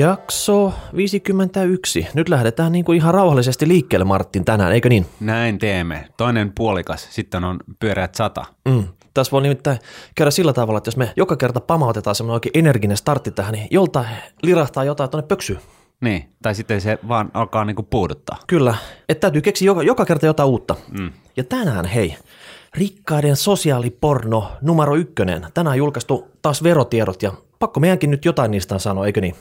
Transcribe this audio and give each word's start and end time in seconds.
Jakso 0.00 0.72
51. 0.96 2.06
Nyt 2.14 2.28
lähdetään 2.28 2.72
niin 2.72 2.84
kuin 2.84 2.96
ihan 2.96 3.14
rauhallisesti 3.14 3.68
liikkeelle 3.68 4.04
Martin 4.04 4.44
tänään, 4.44 4.72
eikö 4.72 4.88
niin? 4.88 5.06
Näin 5.20 5.58
teemme. 5.58 6.08
Toinen 6.16 6.52
puolikas, 6.54 7.08
sitten 7.10 7.44
on 7.44 7.58
pyöreät 7.80 8.14
sata. 8.14 8.44
Mm. 8.68 8.84
Tässä 9.14 9.32
voi 9.32 9.42
nimittäin 9.42 9.78
käydä 10.14 10.30
sillä 10.30 10.52
tavalla, 10.52 10.78
että 10.78 10.88
jos 10.88 10.96
me 10.96 11.12
joka 11.16 11.36
kerta 11.36 11.60
pamautetaan 11.60 12.16
semmoinen 12.16 12.34
oikein 12.34 12.58
energinen 12.58 12.96
startti 12.96 13.30
tähän, 13.30 13.52
niin 13.52 13.68
joltain 13.70 14.06
lirahtaa 14.42 14.84
jotain 14.84 15.10
tuonne 15.10 15.28
pöksyyn. 15.28 15.60
Niin, 16.00 16.28
tai 16.42 16.54
sitten 16.54 16.80
se 16.80 16.98
vaan 17.08 17.30
alkaa 17.34 17.64
niinku 17.64 17.82
puuduttaa. 17.82 18.38
Kyllä, 18.46 18.74
että 19.08 19.20
täytyy 19.20 19.42
keksiä 19.42 19.66
joka, 19.66 19.82
joka 19.82 20.04
kerta 20.04 20.26
jotain 20.26 20.48
uutta. 20.48 20.76
Mm. 20.98 21.12
Ja 21.36 21.44
tänään, 21.44 21.84
hei, 21.84 22.16
rikkaiden 22.74 23.36
sosiaaliporno 23.36 24.52
numero 24.62 24.96
ykkönen. 24.96 25.46
Tänään 25.54 25.78
julkaistu 25.78 26.28
taas 26.42 26.62
verotiedot 26.62 27.22
ja 27.22 27.32
pakko 27.58 27.80
meidänkin 27.80 28.10
nyt 28.10 28.24
jotain 28.24 28.50
niistä 28.50 28.78
sanoa, 28.78 29.06
eikö 29.06 29.20
niin? 29.20 29.34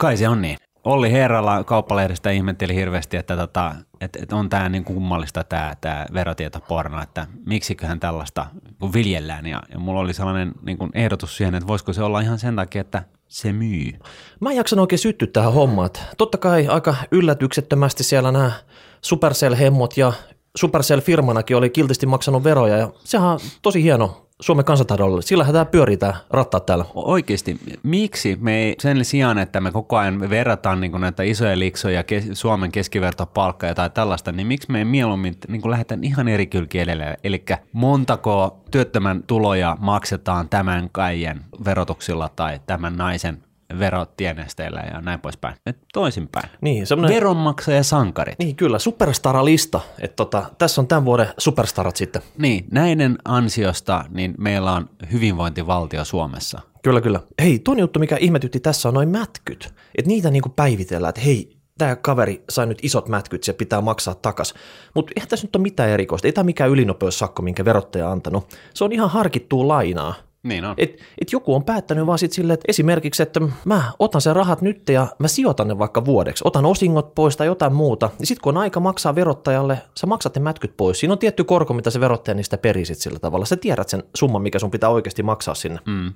Kai 0.00 0.16
se 0.16 0.28
on 0.28 0.42
niin. 0.42 0.56
Olli 0.84 1.12
Herralla 1.12 1.64
kauppalehdestä 1.64 2.30
ihmetteli 2.30 2.74
hirveästi, 2.74 3.16
että 3.16 3.36
tota, 3.36 3.74
et, 4.00 4.16
et 4.16 4.32
on 4.32 4.48
tämä 4.48 4.68
niin 4.68 4.84
kummallista 4.84 5.44
tämä 5.44 5.74
tää 5.80 6.06
verotietoporno, 6.14 7.02
että 7.02 7.26
miksiköhän 7.46 8.00
tällaista 8.00 8.46
viljellään. 8.94 9.46
Ja, 9.46 9.62
ja 9.72 9.78
mulla 9.78 10.00
oli 10.00 10.14
sellainen 10.14 10.52
niin 10.62 10.78
kuin 10.78 10.90
ehdotus 10.94 11.36
siihen, 11.36 11.54
että 11.54 11.66
voisiko 11.66 11.92
se 11.92 12.02
olla 12.02 12.20
ihan 12.20 12.38
sen 12.38 12.56
takia, 12.56 12.80
että 12.80 13.02
se 13.28 13.52
myy. 13.52 13.92
Mä 14.40 14.50
en 14.50 14.56
jaksan 14.56 14.78
oikein 14.78 14.98
syttyä 14.98 15.28
tähän 15.32 15.52
hommaan. 15.52 15.86
Että 15.86 16.00
Totta 16.18 16.38
kai 16.38 16.66
aika 16.66 16.94
yllätyksettömästi 17.10 18.04
siellä 18.04 18.32
nämä 18.32 18.52
Supercell-hemmot 19.00 19.96
ja 19.96 20.12
Supercell-firmanakin 20.58 21.56
oli 21.56 21.70
kiltisti 21.70 22.06
maksanut 22.06 22.44
veroja 22.44 22.76
ja 22.76 22.92
sehän 23.04 23.28
on 23.28 23.40
tosi 23.62 23.82
hieno 23.82 24.29
Suomen 24.40 24.64
kansantaloudelle. 24.64 25.22
Sillähän 25.22 25.52
tämä 25.52 25.64
pyörii 25.64 25.96
tämä 25.96 26.14
rattaat 26.30 26.66
täällä. 26.66 26.84
Oikeasti, 26.94 27.58
miksi 27.82 28.38
me 28.40 28.56
ei 28.56 28.74
sen 28.78 29.04
sijaan, 29.04 29.38
että 29.38 29.60
me 29.60 29.72
koko 29.72 29.96
ajan 29.96 30.30
verrataan 30.30 30.80
niin 30.80 31.00
näitä 31.00 31.22
isoja 31.22 31.58
liksoja, 31.58 32.02
kes, 32.02 32.24
Suomen 32.32 32.72
keskivertopalkkaa 32.72 33.74
tai 33.74 33.90
tällaista, 33.90 34.32
niin 34.32 34.46
miksi 34.46 34.70
me 34.70 34.78
ei 34.78 34.84
mieluummin 34.84 35.36
niin 35.48 35.70
lähdetään 35.70 36.04
ihan 36.04 36.28
eri 36.28 36.46
kylki 36.46 36.78
edelle? 36.78 37.16
Eli 37.24 37.44
montako 37.72 38.60
työttömän 38.70 39.22
tuloja 39.22 39.76
maksetaan 39.80 40.48
tämän 40.48 40.88
kaien 40.92 41.40
verotuksilla 41.64 42.30
tai 42.36 42.60
tämän 42.66 42.96
naisen 42.96 43.42
verotienesteillä 43.78 44.80
ja 44.80 45.00
näin 45.00 45.20
poispäin. 45.20 45.54
Et 45.66 45.78
toisinpäin. 45.92 46.50
Niin, 46.60 46.86
semmoinen, 46.86 47.16
Veronmaksaja 47.16 47.82
sankarit. 47.82 48.38
niin 48.38 48.56
kyllä, 48.56 48.78
superstaralista. 48.78 49.80
Että 49.98 50.16
tota, 50.16 50.44
tässä 50.58 50.80
on 50.80 50.86
tämän 50.86 51.04
vuoden 51.04 51.28
superstarat 51.38 51.96
sitten. 51.96 52.22
Niin, 52.38 52.64
näiden 52.70 53.18
ansiosta 53.24 54.04
niin 54.08 54.34
meillä 54.38 54.72
on 54.72 54.90
hyvinvointivaltio 55.12 56.04
Suomessa. 56.04 56.60
Kyllä, 56.82 57.00
kyllä. 57.00 57.20
Hei, 57.42 57.58
toinen 57.58 57.82
juttu, 57.82 58.00
mikä 58.00 58.16
ihmetytti 58.16 58.60
tässä 58.60 58.88
on 58.88 58.94
noin 58.94 59.08
mätkyt. 59.08 59.74
Että 59.98 60.08
niitä 60.08 60.30
niinku 60.30 60.48
päivitellään, 60.48 61.08
että 61.08 61.20
hei, 61.20 61.56
tämä 61.78 61.96
kaveri 61.96 62.44
sai 62.50 62.66
nyt 62.66 62.78
isot 62.82 63.08
mätkyt, 63.08 63.44
se 63.44 63.52
pitää 63.52 63.80
maksaa 63.80 64.14
takas. 64.14 64.54
Mutta 64.94 65.12
eihän 65.16 65.28
tässä 65.28 65.46
nyt 65.46 65.56
ole 65.56 65.62
mitään 65.62 65.90
erikoista. 65.90 66.28
Ei 66.28 66.32
tämä 66.32 66.44
mikään 66.44 66.70
ylinopeussakko, 66.70 67.42
minkä 67.42 67.64
verottaja 67.64 68.06
on 68.06 68.12
antanut. 68.12 68.54
Se 68.74 68.84
on 68.84 68.92
ihan 68.92 69.10
harkittua 69.10 69.68
lainaa. 69.68 70.14
Niin 70.42 70.64
on. 70.64 70.74
Et, 70.78 71.00
et 71.20 71.32
joku 71.32 71.54
on 71.54 71.64
päättänyt 71.64 72.06
vaan 72.06 72.18
sit 72.18 72.32
silleen, 72.32 72.54
että 72.54 72.64
esimerkiksi, 72.68 73.22
että 73.22 73.40
mä 73.64 73.92
otan 73.98 74.20
sen 74.20 74.36
rahat 74.36 74.62
nyt 74.62 74.88
ja 74.88 75.06
mä 75.18 75.28
sijoitan 75.28 75.68
ne 75.68 75.78
vaikka 75.78 76.04
vuodeksi. 76.04 76.44
Otan 76.46 76.66
osingot 76.66 77.14
pois 77.14 77.36
tai 77.36 77.46
jotain 77.46 77.72
muuta. 77.72 78.10
Ja 78.20 78.26
sitten 78.26 78.42
kun 78.42 78.56
on 78.56 78.62
aika 78.62 78.80
maksaa 78.80 79.14
verottajalle, 79.14 79.78
sä 79.98 80.06
maksat 80.06 80.34
ne 80.34 80.42
mätkyt 80.42 80.76
pois. 80.76 81.00
Siinä 81.00 81.12
on 81.12 81.18
tietty 81.18 81.44
korko, 81.44 81.74
mitä 81.74 81.90
se 81.90 82.00
verottaja 82.00 82.34
niistä 82.34 82.58
perii 82.58 82.84
sit 82.84 82.98
sillä 82.98 83.18
tavalla. 83.18 83.46
Sä 83.46 83.56
tiedät 83.56 83.88
sen 83.88 84.02
summan, 84.16 84.42
mikä 84.42 84.58
sun 84.58 84.70
pitää 84.70 84.88
oikeasti 84.88 85.22
maksaa 85.22 85.54
sinne. 85.54 85.78
Mm. 85.86 86.12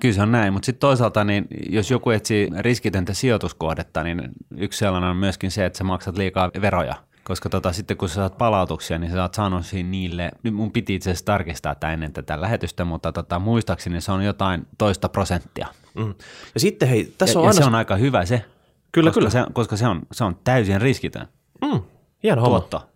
Kyllä 0.00 0.14
se 0.14 0.22
on 0.22 0.32
näin, 0.32 0.52
mutta 0.52 0.66
sitten 0.66 0.80
toisaalta, 0.80 1.24
niin 1.24 1.46
jos 1.68 1.90
joku 1.90 2.10
etsii 2.10 2.48
riskitöntä 2.58 3.14
sijoituskohdetta, 3.14 4.02
niin 4.02 4.22
yksi 4.56 4.78
sellainen 4.78 5.10
on 5.10 5.16
myöskin 5.16 5.50
se, 5.50 5.66
että 5.66 5.76
sä 5.78 5.84
maksat 5.84 6.16
liikaa 6.16 6.50
veroja. 6.60 6.94
Koska 7.30 7.48
tota, 7.48 7.72
sitten 7.72 7.96
kun 7.96 8.08
sä 8.08 8.14
saat 8.14 8.38
palautuksia, 8.38 8.98
niin 8.98 9.10
sä 9.10 9.16
saat 9.16 9.34
sanoa 9.34 9.60
niille, 9.82 10.30
nyt 10.42 10.54
mun 10.54 10.72
piti 10.72 10.94
itse 10.94 11.10
asiassa 11.10 11.24
tarkistaa 11.24 11.74
tämä 11.74 11.92
ennen 11.92 12.12
tätä 12.12 12.40
lähetystä, 12.40 12.84
mutta 12.84 13.12
tota, 13.12 13.38
muistaakseni 13.38 14.00
se 14.00 14.12
on 14.12 14.24
jotain 14.24 14.66
toista 14.78 15.08
prosenttia. 15.08 15.66
Mm. 15.94 16.14
Ja 16.54 16.60
sitten 16.60 16.88
hei, 16.88 17.14
tässä 17.18 17.38
Ja, 17.38 17.40
on 17.40 17.44
ja 17.44 17.48
aina... 17.48 17.60
se 17.60 17.64
on 17.66 17.74
aika 17.74 17.96
hyvä 17.96 18.24
se, 18.26 18.44
Kyllä, 18.92 19.10
koska, 19.10 19.18
kyllä. 19.20 19.30
Se, 19.30 19.44
koska 19.52 19.76
se, 19.76 19.86
on, 19.86 20.02
se 20.12 20.24
on 20.24 20.36
täysin 20.44 20.80
riskitön 20.80 21.26
Mm, 21.64 21.80
hieno 22.22 22.42
homma. 22.42 22.58
tuotto. 22.60 22.90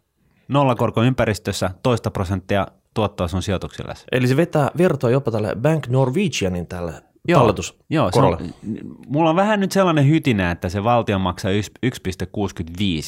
Nollakorko 0.48 1.02
ympäristössä, 1.02 1.70
toista 1.82 2.10
prosenttia 2.10 2.66
tuottoa 2.94 3.28
sun 3.28 3.42
sijoituksille. 3.42 3.94
Eli 4.12 4.28
se 4.28 4.36
vetää 4.36 4.70
vertoa 4.78 5.10
jopa 5.10 5.30
tälle 5.30 5.56
Bank 5.62 5.86
Norwegianin 5.88 6.66
tälle 6.66 6.92
Joo, 7.28 7.40
talletuskorolle. 7.40 8.38
se 8.38 8.44
on, 8.44 8.96
mulla 9.06 9.30
on 9.30 9.36
vähän 9.36 9.60
nyt 9.60 9.72
sellainen 9.72 10.08
hytinä, 10.08 10.50
että 10.50 10.68
se 10.68 10.84
valtio 10.84 11.18
maksaa 11.18 11.50
1,65 11.50 11.56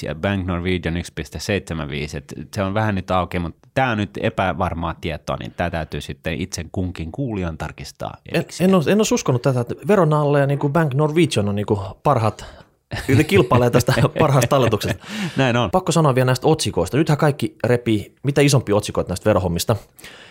ja 0.04 0.14
Bank 0.14 0.46
Norwegian 0.46 0.96
1,75. 0.96 1.00
Et 2.16 2.48
se 2.54 2.62
on 2.62 2.74
vähän 2.74 2.94
nyt 2.94 3.10
auki, 3.10 3.38
mutta 3.38 3.68
tämä 3.74 3.90
on 3.90 3.98
nyt 3.98 4.10
epävarmaa 4.20 4.94
tietoa, 5.00 5.36
niin 5.36 5.52
tämä 5.56 5.70
täytyy 5.70 6.00
sitten 6.00 6.40
itse 6.40 6.64
kunkin 6.72 7.12
kuulijan 7.12 7.58
tarkistaa. 7.58 8.16
En, 8.28 8.36
erikseen. 8.36 8.70
en, 8.70 8.74
ole, 8.74 8.84
en 8.86 8.98
ole 8.98 9.14
uskonut 9.14 9.42
tätä, 9.42 9.60
että 9.60 9.74
veron 9.88 10.12
alle 10.12 10.40
ja 10.40 10.46
niin 10.46 10.58
kuin 10.58 10.72
Bank 10.72 10.94
Norwegian 10.94 11.48
on 11.48 11.54
niin 11.54 11.66
kuin 11.66 11.80
parhaat, 12.02 12.44
ne 13.16 13.24
kilpailee 13.24 13.70
tästä 13.70 13.94
parhaasta 14.18 14.48
talletuksesta. 14.48 15.06
Näin 15.36 15.56
on. 15.56 15.70
Pakko 15.70 15.92
sanoa 15.92 16.14
vielä 16.14 16.26
näistä 16.26 16.46
otsikoista. 16.46 16.96
Nythän 16.96 17.18
kaikki 17.18 17.56
repii 17.64 18.14
mitä 18.22 18.40
isompi 18.40 18.72
otsikoita 18.72 19.08
näistä 19.08 19.24
verohommista. 19.24 19.76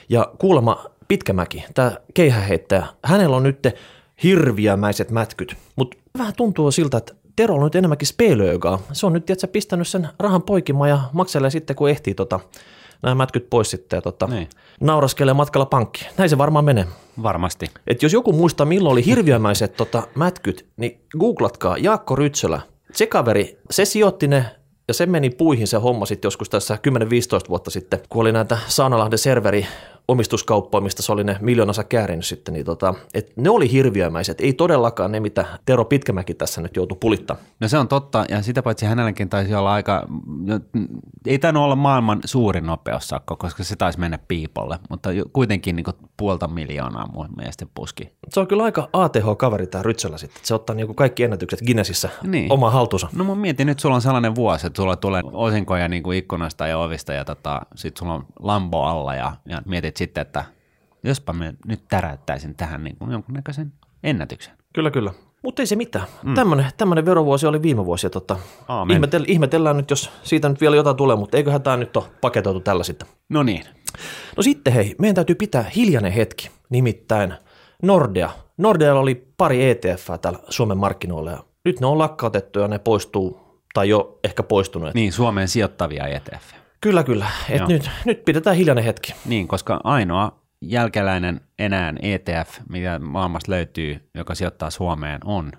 Ja 0.10 0.32
kuulemma 0.40 0.86
Pitkämäki, 1.08 1.66
tämä 1.74 1.92
keihäheittäjä, 2.14 2.88
hänellä 3.04 3.36
on 3.36 3.44
nyt 3.44 3.68
hirviämäiset 4.24 5.12
mätkyt. 5.12 5.56
Mutta 5.76 5.98
vähän 6.18 6.34
tuntuu 6.38 6.72
siltä, 6.72 6.98
että 6.98 7.14
Tero 7.36 7.56
on 7.56 7.64
nyt 7.64 7.76
enemmänkin 7.76 8.08
spelöögaa. 8.08 8.80
Se 8.92 9.06
on 9.06 9.14
nyt 9.14 9.26
tiedätkö, 9.26 9.48
pistänyt 9.48 9.88
sen 9.88 10.10
rahan 10.20 10.42
poikimaan 10.44 10.90
ja 10.90 11.00
makselee 11.14 11.50
sitten, 11.50 11.76
kun 11.76 11.90
ehtii 11.90 12.14
tota, 12.14 12.40
nämä 13.02 13.16
mätkyt 13.16 13.50
pois 13.50 13.70
sitten 13.72 13.98
ja 13.98 14.02
tota, 14.02 14.28
Niin. 14.28 14.50
nauraskelee 14.82 15.34
matkalla 15.34 15.66
pankkiin. 15.66 16.08
Näin 16.18 16.30
se 16.30 16.38
varmaan 16.38 16.66
menee. 16.66 16.86
Varmasti. 17.24 17.66
Et 17.88 18.04
jos 18.04 18.14
joku 18.14 18.34
muistaa, 18.34 18.66
milloin 18.66 18.92
oli 18.94 19.06
hirviömäiset 19.06 19.76
tota, 19.78 20.04
mätkyt, 20.16 20.66
niin 20.78 21.00
googlatkaa 21.20 21.78
Jaakko 21.78 22.16
Rytsölä. 22.16 22.62
Se 22.94 23.08
kaveri, 23.08 23.58
se 23.72 23.86
sijoitti 23.86 24.28
ne 24.28 24.46
ja 24.88 24.94
se 24.94 25.06
meni 25.06 25.30
puihin 25.30 25.68
se 25.68 25.78
homma 25.78 26.06
sitten 26.06 26.28
joskus 26.28 26.50
tässä 26.50 26.78
10-15 27.46 27.50
vuotta 27.50 27.72
sitten, 27.72 28.00
kun 28.10 28.22
oli 28.22 28.32
näitä 28.32 28.58
Saunalahden 28.68 29.20
serveri 29.20 29.68
omistuskauppoja, 30.08 30.82
mistä 30.82 31.02
se 31.02 31.12
oli 31.12 31.24
ne 31.24 31.38
miljoonansa 31.42 31.84
käärinyt 31.84 32.26
sitten, 32.26 32.54
niin 32.54 32.66
tota, 32.66 32.94
et 33.14 33.32
ne 33.36 33.50
oli 33.50 33.72
hirviömäiset, 33.72 34.42
ei 34.42 34.54
todellakaan 34.54 35.12
ne, 35.12 35.20
mitä 35.20 35.46
Tero 35.66 35.86
Pitkämäki 35.86 36.34
tässä 36.34 36.62
nyt 36.62 36.76
joutui 36.76 36.98
pulittaa. 37.02 37.38
No 37.60 37.68
se 37.68 37.78
on 37.78 37.88
totta, 37.88 38.26
ja 38.30 38.42
sitä 38.42 38.64
paitsi 38.64 38.86
hänelläkin 38.86 39.30
taisi 39.30 39.56
olla 39.56 39.74
aika, 39.74 40.08
ei 41.28 41.40
tainnut 41.40 41.64
olla 41.64 41.76
maailman 41.76 42.20
suurin 42.26 42.66
nopeussakko, 42.66 43.36
koska 43.36 43.64
se 43.64 43.76
taisi 43.76 44.00
mennä 44.00 44.20
piipolle, 44.28 44.80
mutta 44.90 45.10
kuitenkin 45.34 45.76
niin 45.76 45.86
puolta 46.18 46.48
miljoonaa 46.48 47.08
mun 47.14 47.30
mielestä 47.38 47.66
puski. 47.76 48.10
Se 48.30 48.40
on 48.40 48.48
kyllä 48.48 48.64
aika 48.64 48.90
ATH-kaveri 48.94 49.68
tämä 49.68 49.84
Rytsölä 49.84 50.18
sitten, 50.18 50.38
että 50.38 50.48
se 50.48 50.56
ottaa 50.56 50.76
niinku 50.76 50.94
kaikki 50.94 51.24
ennätykset 51.24 51.60
Guinnessissä 51.66 52.10
Niin. 52.24 52.52
omaan 52.52 52.74
haltuunsa. 52.74 53.08
No 53.16 53.24
mä 53.24 53.36
mietin, 53.36 53.68
nyt 53.68 53.80
sulla 53.80 53.96
on 53.96 54.02
sellainen 54.02 54.36
vuosi, 54.36 54.68
että 54.68 54.82
sulla 54.82 54.96
tulee 54.96 55.22
osinkoja 55.34 55.88
niin 55.88 56.04
kuin 56.04 56.18
ikkunasta 56.18 56.68
ja 56.68 56.78
ovista 56.78 57.14
ja 57.14 57.26
tota, 57.26 57.62
sit 57.76 57.98
sulla 57.98 58.14
on 58.14 58.26
Lambo 58.40 58.84
alla 58.84 59.16
ja, 59.16 59.32
ja 59.46 59.62
mietit 59.66 59.95
sitten, 59.98 60.22
että 60.22 60.46
jospa 61.04 61.34
me 61.34 61.54
nyt 61.68 61.82
täräyttäisin 61.90 62.56
tähän 62.56 62.84
niin 62.84 62.98
kuin 62.98 63.12
jonkunnäköisen 63.12 63.74
ennätyksen. 64.04 64.54
Kyllä, 64.74 64.92
kyllä. 64.92 65.12
Mutta 65.44 65.62
ei 65.62 65.66
se 65.66 65.76
mitään. 65.76 66.08
Mm. 66.24 66.34
Tämmöinen, 66.34 66.66
tämmöinen 66.78 67.06
verovuosi 67.06 67.48
oli 67.48 67.62
viime 67.62 67.86
vuosi. 67.86 68.06
Ja 68.06 68.10
tota, 68.10 68.38
ihmetellään 69.28 69.78
nyt, 69.78 69.90
jos 69.90 70.12
siitä 70.24 70.50
nyt 70.50 70.62
vielä 70.62 70.76
jotain 70.76 70.96
tulee, 70.96 71.16
mutta 71.16 71.38
eiköhän 71.38 71.62
tämä 71.62 71.78
nyt 71.78 71.98
ole 71.98 72.06
paketoitu 72.22 72.60
tällä 72.60 72.84
sitten. 72.84 73.08
No 73.30 73.44
niin, 73.44 73.66
No 74.38 74.44
sitten 74.44 74.74
hei, 74.74 74.96
meidän 75.00 75.16
täytyy 75.16 75.36
pitää 75.36 75.66
hiljainen 75.76 76.12
hetki. 76.12 76.50
Nimittäin 76.70 77.34
Nordea. 77.84 78.30
Nordealla 78.58 79.00
oli 79.00 79.28
pari 79.38 79.70
ETF 79.70 80.10
täällä 80.22 80.40
Suomen 80.50 80.78
markkinoilla 80.78 81.32
ja 81.32 81.44
nyt 81.66 81.80
ne 81.80 81.88
on 81.88 81.98
lakkautettu 81.98 82.60
ja 82.60 82.68
ne 82.68 82.80
poistuu, 82.80 83.40
tai 83.74 83.90
jo 83.90 84.20
ehkä 84.24 84.44
poistunut. 84.44 84.94
niin 84.94 85.14
Suomeen 85.14 85.48
sijoittavia 85.48 86.08
ETF. 86.08 86.44
Kyllä, 86.86 87.04
kyllä. 87.04 87.28
Et 87.50 87.58
Joo. 87.58 87.68
nyt, 87.68 87.90
nyt 88.06 88.26
pidetään 88.26 88.56
hiljainen 88.56 88.84
hetki. 88.84 89.14
Niin, 89.26 89.48
koska 89.48 89.80
ainoa 89.84 90.40
jälkeläinen 90.62 91.42
enää 91.60 91.94
ETF, 92.02 92.60
mitä 92.70 93.00
maailmasta 93.00 93.52
löytyy, 93.52 94.10
joka 94.14 94.36
sijoittaa 94.36 94.70
Suomeen, 94.70 95.20
on 95.24 95.52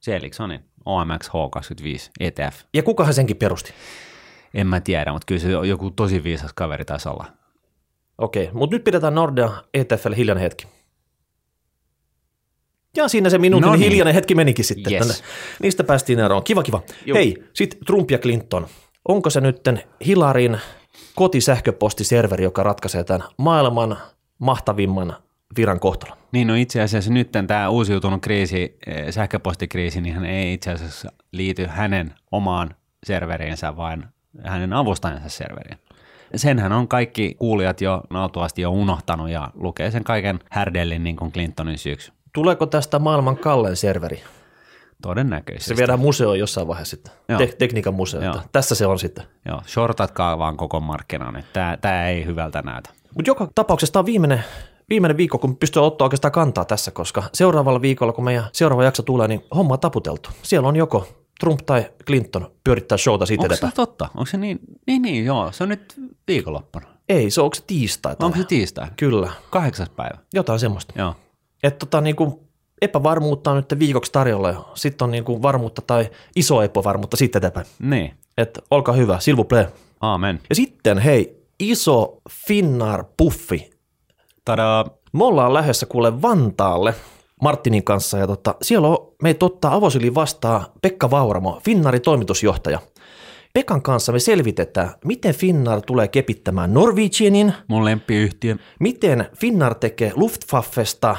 se 0.00 0.16
Ericssonin 0.16 0.60
OMX 0.84 1.28
H25 1.28 2.10
ETF. 2.20 2.62
Ja 2.74 2.82
kukahan 2.82 3.14
senkin 3.14 3.36
perusti? 3.36 3.72
En 4.54 4.66
mä 4.66 4.80
tiedä, 4.80 5.12
mutta 5.12 5.24
kyllä 5.26 5.40
se 5.40 5.50
joku 5.50 5.90
tosi 5.90 6.24
viisas 6.24 6.52
kaveri 6.52 6.84
taisi 6.84 7.08
olla. 7.08 7.26
Okei, 8.18 8.50
mutta 8.52 8.76
nyt 8.76 8.84
pidetään 8.84 9.14
Nordea 9.14 9.50
ETFlle 9.74 10.16
hiljainen 10.16 10.42
hetki. 10.42 10.66
Ja 12.96 13.08
siinä 13.08 13.30
se 13.30 13.38
minuutin 13.38 13.66
No 13.66 13.76
niin. 13.76 13.90
hiljainen 13.90 14.14
hetki 14.14 14.34
menikin 14.34 14.64
sitten. 14.64 14.92
Yes. 14.92 15.06
Tänne. 15.06 15.24
Niistä 15.62 15.84
päästiin 15.84 16.18
eroon. 16.18 16.44
Kiva, 16.44 16.62
kiva. 16.62 16.82
Juu. 17.06 17.16
Hei, 17.16 17.44
sitten 17.52 17.78
Trump 17.86 18.10
ja 18.10 18.18
Clinton. 18.18 18.66
Onko 19.08 19.30
se 19.30 19.40
nytten 19.40 19.82
Hillarin 20.06 20.58
kotisähköpostiserveri, 21.14 22.44
joka 22.44 22.62
ratkaisee 22.62 23.04
tämän 23.04 23.28
maailman 23.36 23.96
mahtavimman 24.38 25.16
viran 25.56 25.80
kohtalo. 25.80 26.16
Niin 26.32 26.46
no 26.46 26.54
itse 26.54 26.82
asiassa 26.82 27.12
nyt 27.12 27.32
tämä 27.46 27.68
uusiutunut 27.68 28.22
kriisi, 28.22 28.76
eh, 28.86 29.06
sähköpostikriisi, 29.10 30.00
niin 30.00 30.14
hän 30.14 30.24
ei 30.24 30.52
itse 30.52 30.70
asiassa 30.70 31.12
liity 31.32 31.66
hänen 31.66 32.14
omaan 32.32 32.74
serveriinsä, 33.06 33.76
vaan 33.76 34.08
hänen 34.44 34.72
avustajansa 34.72 35.28
serveriin. 35.28 35.78
Senhän 36.36 36.72
on 36.72 36.88
kaikki 36.88 37.34
kuulijat 37.38 37.80
jo 37.80 38.02
nautuasti 38.10 38.62
jo 38.62 38.70
unohtanut 38.70 39.30
ja 39.30 39.50
lukee 39.54 39.90
sen 39.90 40.04
kaiken 40.04 40.38
härdellin 40.50 41.04
niin 41.04 41.16
kuin 41.16 41.32
Clintonin 41.32 41.78
syyksi. 41.78 42.12
Tuleeko 42.32 42.66
tästä 42.66 42.98
maailman 42.98 43.36
kallein 43.36 43.76
serveri? 43.76 44.22
Todennäköisesti. 45.02 45.68
Se 45.68 45.76
viedään 45.76 45.98
museoon 46.00 46.38
jossain 46.38 46.68
vaiheessa 46.68 46.96
sitten. 46.96 47.12
Te- 47.38 47.54
tekniikan 47.58 47.94
museo. 47.94 48.20
Tässä 48.52 48.74
se 48.74 48.86
on 48.86 48.98
sitten. 48.98 49.24
Joo, 49.48 49.62
shortatkaa 49.66 50.38
vaan 50.38 50.56
koko 50.56 50.80
markkinan, 50.80 51.36
että 51.36 51.52
tämä, 51.52 51.76
tämä 51.80 52.08
ei 52.08 52.24
hyvältä 52.24 52.62
näytä. 52.62 52.90
Mutta 53.14 53.30
joka 53.30 53.48
tapauksessa 53.54 53.92
tämä 53.92 54.00
on 54.00 54.06
viimeinen, 54.06 54.44
viimeinen 54.88 55.16
viikko, 55.16 55.38
kun 55.38 55.56
pystyy 55.56 55.86
ottaa 55.86 56.04
oikeastaan 56.04 56.32
kantaa 56.32 56.64
tässä, 56.64 56.90
koska 56.90 57.22
seuraavalla 57.32 57.80
viikolla, 57.82 58.12
kun 58.12 58.24
meidän 58.24 58.44
seuraava 58.52 58.84
jakso 58.84 59.02
tulee, 59.02 59.28
niin 59.28 59.44
homma 59.54 59.74
on 59.74 59.80
taputeltu. 59.80 60.30
Siellä 60.42 60.68
on 60.68 60.76
joko 60.76 61.08
Trump 61.40 61.60
tai 61.66 61.90
Clinton 62.06 62.50
pyörittää 62.64 62.98
showta 62.98 63.26
siitä 63.26 63.42
Onko 63.42 63.56
se 63.56 63.68
totta? 63.74 64.08
Onko 64.14 64.26
se 64.26 64.36
niin? 64.36 64.58
Niin, 64.86 65.02
niin, 65.02 65.24
joo. 65.24 65.52
Se 65.52 65.62
on 65.62 65.68
nyt 65.68 65.94
viikonloppuna. 66.28 66.86
Ei, 67.08 67.30
se 67.30 67.40
onko 67.40 67.54
se 67.54 67.62
tiistai? 67.66 68.16
tai- 68.16 68.26
Onko 68.26 68.38
se 68.38 68.44
tiistai? 68.44 68.88
Kyllä, 68.96 69.32
Kahdeksas 69.50 69.88
päivä. 69.90 70.18
jotain 70.34 70.60
semmoista. 70.60 70.94
Joo. 70.96 71.14
Että 71.62 71.78
tota, 71.78 72.00
niinku, 72.00 72.45
epävarmuutta 72.86 73.50
on 73.50 73.56
nyt 73.56 73.78
viikoksi 73.78 74.12
tarjolla 74.12 74.48
ja 74.50 74.64
sitten 74.74 75.04
on 75.04 75.10
niinku 75.10 75.42
varmuutta 75.42 75.82
tai 75.86 76.10
iso 76.36 76.62
epävarmuutta 76.62 77.16
sitten 77.16 77.38
eteenpäin. 77.40 77.66
Niin. 77.78 78.14
Että 78.38 78.60
olkaa 78.70 78.94
hyvä, 78.94 79.20
silvu 79.20 79.44
play. 79.44 79.64
Aamen. 80.00 80.40
Ja 80.48 80.54
sitten 80.54 80.98
hei, 80.98 81.42
iso 81.60 82.20
Finnar 82.46 83.04
puffi. 83.16 83.70
Tada. 84.44 84.84
Me 85.12 85.24
ollaan 85.24 85.54
lähdössä 85.54 85.86
kuule 85.86 86.22
Vantaalle 86.22 86.94
Martinin 87.42 87.84
kanssa 87.84 88.18
ja 88.18 88.26
tota, 88.26 88.54
siellä 88.62 88.88
on 88.88 89.12
meitä 89.22 89.46
ottaa 89.46 89.74
avosylin 89.74 90.14
vastaan 90.14 90.66
Pekka 90.82 91.10
Vauramo, 91.10 91.60
Finnarin 91.64 92.02
toimitusjohtaja. 92.02 92.78
Pekan 93.52 93.82
kanssa 93.82 94.12
me 94.12 94.18
selvitetään, 94.18 94.90
miten 95.04 95.34
Finnar 95.34 95.82
tulee 95.82 96.08
kepittämään 96.08 96.74
Norwegianin, 96.74 97.52
Mun 97.68 97.84
lempiyhtiö. 97.84 98.56
miten 98.80 99.26
Finnar 99.36 99.74
tekee 99.74 100.12
Luftwaffesta, 100.16 101.16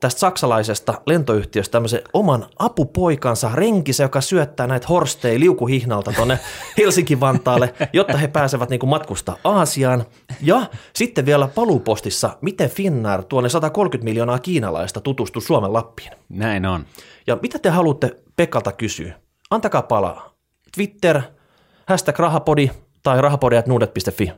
tästä 0.00 0.20
saksalaisesta 0.20 0.94
lentoyhtiöstä 1.06 1.72
tämmöisen 1.72 2.02
oman 2.12 2.46
apupoikansa 2.58 3.50
renkisä, 3.54 4.04
joka 4.04 4.20
syöttää 4.20 4.66
näitä 4.66 4.86
horsteja 4.88 5.40
liukuhihnalta 5.40 6.12
tuonne 6.12 6.38
Helsinki-Vantaalle, 6.78 7.74
jotta 7.92 8.18
he 8.18 8.28
pääsevät 8.28 8.70
niin 8.70 8.88
matkusta 8.88 9.36
Aasiaan. 9.44 10.04
Ja 10.42 10.66
sitten 10.94 11.26
vielä 11.26 11.48
paluupostissa, 11.48 12.38
miten 12.40 12.70
Finnair 12.70 13.22
tuo 13.22 13.40
ne 13.40 13.48
130 13.48 14.04
miljoonaa 14.04 14.38
kiinalaista 14.38 15.00
tutustuu 15.00 15.42
Suomen 15.42 15.72
Lappiin. 15.72 16.10
Näin 16.28 16.66
on. 16.66 16.86
Ja 17.26 17.38
mitä 17.42 17.58
te 17.58 17.68
haluatte 17.68 18.16
Pekalta 18.36 18.72
kysyä? 18.72 19.14
Antakaa 19.50 19.82
palaa. 19.82 20.34
Twitter, 20.74 21.22
hashtag 21.86 22.18
rahapodi 22.18 22.70
tai 23.02 23.20
rahapodi.nuudet.fi. 23.20 24.32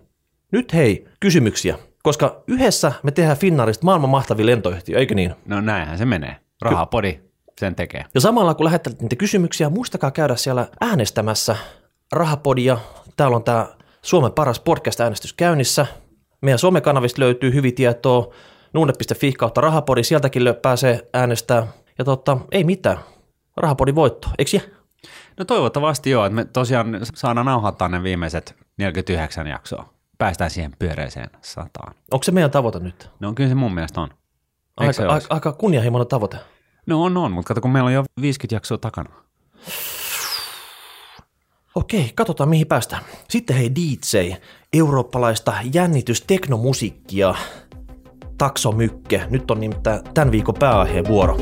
Nyt 0.53 0.73
hei, 0.73 1.09
kysymyksiä, 1.21 1.79
koska 2.03 2.43
yhdessä 2.47 2.93
me 3.03 3.11
tehdään 3.11 3.37
Finnaarista 3.37 3.85
maailman 3.85 4.11
mahtavin 4.11 4.47
lentoyhtiö, 4.47 4.99
eikö 4.99 5.15
niin? 5.15 5.35
No 5.47 5.61
näinhän 5.61 5.99
se 5.99 6.05
menee. 6.05 6.37
Rahapodi 6.63 7.21
sen 7.61 7.75
tekee. 7.75 8.05
Ja 8.15 8.21
samalla 8.21 8.55
kun 8.55 8.65
lähettelet 8.65 9.03
niitä 9.03 9.17
kysymyksiä, 9.17 9.71
muistakaa 9.71 10.11
käydä 10.11 10.37
siellä 10.37 10.69
äänestämässä 10.81 11.57
Rahapodia. 12.13 12.79
Täällä 13.17 13.37
on 13.37 13.45
tämä 13.45 13.67
Suomen 14.03 14.33
paras 14.33 14.61
podcast-äänestys 14.61 15.33
käynnissä. 15.33 15.87
Meidän 16.41 16.59
somekanavista 16.59 17.21
löytyy 17.23 17.55
hyvin 17.55 17.75
tietoa. 17.75 18.35
Nuude.fi 18.73 19.33
kautta 19.33 19.61
Rahapodi, 19.61 20.05
sieltäkin 20.05 20.43
pääsee 20.63 21.09
äänestää. 21.13 21.67
Ja 21.99 22.05
totta, 22.05 22.39
ei 22.53 22.65
mitään. 22.65 22.99
Rahapodi 23.57 23.95
voitto, 23.95 24.29
eikö 24.39 24.51
jää? 24.57 24.65
No 25.39 25.45
toivottavasti 25.45 26.11
joo, 26.11 26.27
että 26.27 26.35
me 26.35 26.45
tosiaan 26.45 27.01
saadaan 27.15 27.47
nauhoittaa 27.47 27.89
ne 27.89 28.03
viimeiset 28.03 28.57
49 28.77 29.47
jaksoa. 29.47 29.98
Päästään 30.19 30.51
siihen 30.51 30.73
pyöreiseen 30.79 31.31
sataan. 31.43 31.95
Onko 32.11 32.23
se 32.23 32.33
meidän 32.33 32.51
tavoite 32.51 32.79
nyt? 32.79 33.11
No 33.21 33.33
kyllä 33.33 33.49
se 33.49 33.55
mun 33.55 33.75
mielestä 33.75 34.01
on. 34.01 34.09
Eikö 34.81 35.03
Aika, 35.03 35.13
aika, 35.13 35.27
aika 35.31 35.53
kunnianhimoinen 35.53 36.09
tavoite. 36.09 36.37
No 36.87 37.03
on, 37.05 37.17
on, 37.17 37.33
mutta 37.33 37.49
kato 37.49 37.61
kun 37.61 37.71
meillä 37.71 37.87
on 37.87 37.93
jo 37.93 38.05
50 38.21 38.55
jaksoa 38.55 38.79
takana. 38.79 39.11
Okei, 41.75 42.13
katsotaan 42.15 42.49
mihin 42.49 42.67
päästään. 42.67 43.03
Sitten 43.29 43.57
hei 43.57 43.71
DJ, 43.75 44.33
eurooppalaista 44.73 45.55
jännitysteknomusiikkia. 45.73 47.35
Taksomykke, 48.39 49.27
nyt 49.31 49.51
on 49.51 49.61
nimittäin 49.61 50.01
tämän 50.15 50.33
viikon 50.33 50.55
pääaiheen 50.59 51.09
vuoro. 51.09 51.37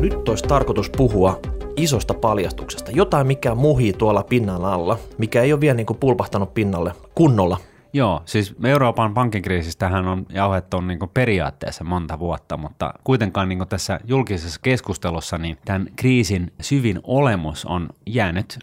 Nyt 0.00 0.28
olisi 0.28 0.44
tarkoitus 0.44 0.90
puhua 0.90 1.40
isosta 1.82 2.14
paljastuksesta. 2.14 2.90
Jotain, 2.90 3.26
mikä 3.26 3.54
muhii 3.54 3.92
tuolla 3.92 4.22
pinnan 4.22 4.64
alla, 4.64 4.98
mikä 5.18 5.42
ei 5.42 5.52
ole 5.52 5.60
vielä 5.60 5.74
niin 5.74 5.86
kuin 5.86 5.98
pulpahtanut 5.98 6.54
pinnalle 6.54 6.92
kunnolla. 7.14 7.56
Joo, 7.92 8.22
siis 8.24 8.54
Euroopan 8.64 9.14
pankkikriisistähän 9.14 10.08
on 10.08 10.26
jauhettu 10.32 10.80
niin 10.80 10.98
periaatteessa 11.14 11.84
monta 11.84 12.18
vuotta, 12.18 12.56
mutta 12.56 12.94
kuitenkaan 13.04 13.48
niin 13.48 13.68
tässä 13.68 14.00
julkisessa 14.04 14.60
keskustelussa 14.62 15.38
niin 15.38 15.58
tämän 15.64 15.86
kriisin 15.96 16.52
syvin 16.60 17.00
olemus 17.04 17.64
on 17.64 17.88
jäänyt 18.06 18.58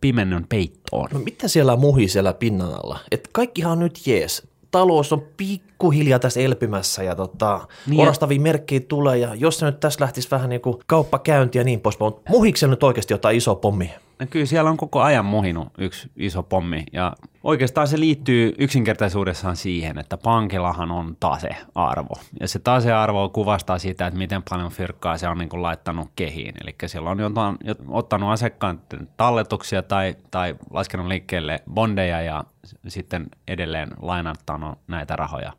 pimennön 0.00 0.46
peittoon. 0.48 1.08
No 1.12 1.18
mitä 1.18 1.48
siellä 1.48 1.76
muhii 1.76 2.08
siellä 2.08 2.32
pinnan 2.32 2.68
alla? 2.68 2.98
Et 3.10 3.28
kaikkihan 3.32 3.72
on 3.72 3.78
nyt 3.78 4.06
jees. 4.06 4.47
Talous 4.70 5.12
on 5.12 5.22
pikkuhiljaa 5.36 6.18
tässä 6.18 6.40
elpymässä 6.40 7.02
ja 7.02 7.14
tota, 7.14 7.68
Niin 7.86 8.00
orastavia 8.00 8.40
merkkejä 8.40 8.80
tulee 8.80 9.18
ja 9.18 9.34
jos 9.34 9.58
se 9.58 9.66
nyt 9.66 9.80
tässä 9.80 10.00
lähtisi 10.04 10.30
vähän 10.30 10.48
niin 10.50 10.60
kuin 10.60 10.76
kauppakäynti 10.86 11.58
ja 11.58 11.64
niin 11.64 11.80
poispäin, 11.80 12.12
mutta 12.12 12.30
muhiiko 12.30 12.56
siellä 12.56 12.72
nyt 12.72 12.82
oikeasti 12.82 13.14
jotain 13.14 13.36
isoa 13.36 13.54
pommia? 13.54 14.00
No 14.20 14.26
kyllä 14.30 14.46
siellä 14.46 14.70
on 14.70 14.76
koko 14.76 15.00
ajan 15.02 15.24
muhinut 15.24 15.68
yksi 15.78 16.10
iso 16.16 16.42
pommi 16.42 16.84
ja 16.92 17.12
oikeastaan 17.44 17.88
se 17.88 18.00
liittyy 18.00 18.54
yksinkertaisuudessaan 18.58 19.56
siihen, 19.56 19.98
että 19.98 20.16
pankillahan 20.16 20.90
on 20.90 21.16
tasearvo. 21.20 22.14
Ja 22.40 22.48
se 22.48 22.58
tasearvo 22.58 23.28
kuvastaa 23.28 23.78
sitä, 23.78 24.06
että 24.06 24.18
miten 24.18 24.42
paljon 24.50 24.70
fyrkkaa 24.70 25.18
se 25.18 25.28
on 25.28 25.38
niin 25.38 25.48
kuin 25.48 25.62
laittanut 25.62 26.08
kehiin. 26.16 26.54
Eli 26.62 26.74
siellä 26.86 27.10
on 27.10 27.18
jotain, 27.18 27.56
jot- 27.64 27.84
ottanut 27.88 28.30
asiakkaan 28.30 28.80
talletuksia 29.16 29.82
tai, 29.82 30.16
tai 30.30 30.56
laskenut 30.70 31.06
liikkeelle 31.06 31.62
bondeja 31.70 32.22
ja 32.22 32.44
sitten 32.88 33.26
edelleen 33.48 33.88
lainattanut 34.02 34.78
näitä 34.86 35.16
rahoja 35.16 35.52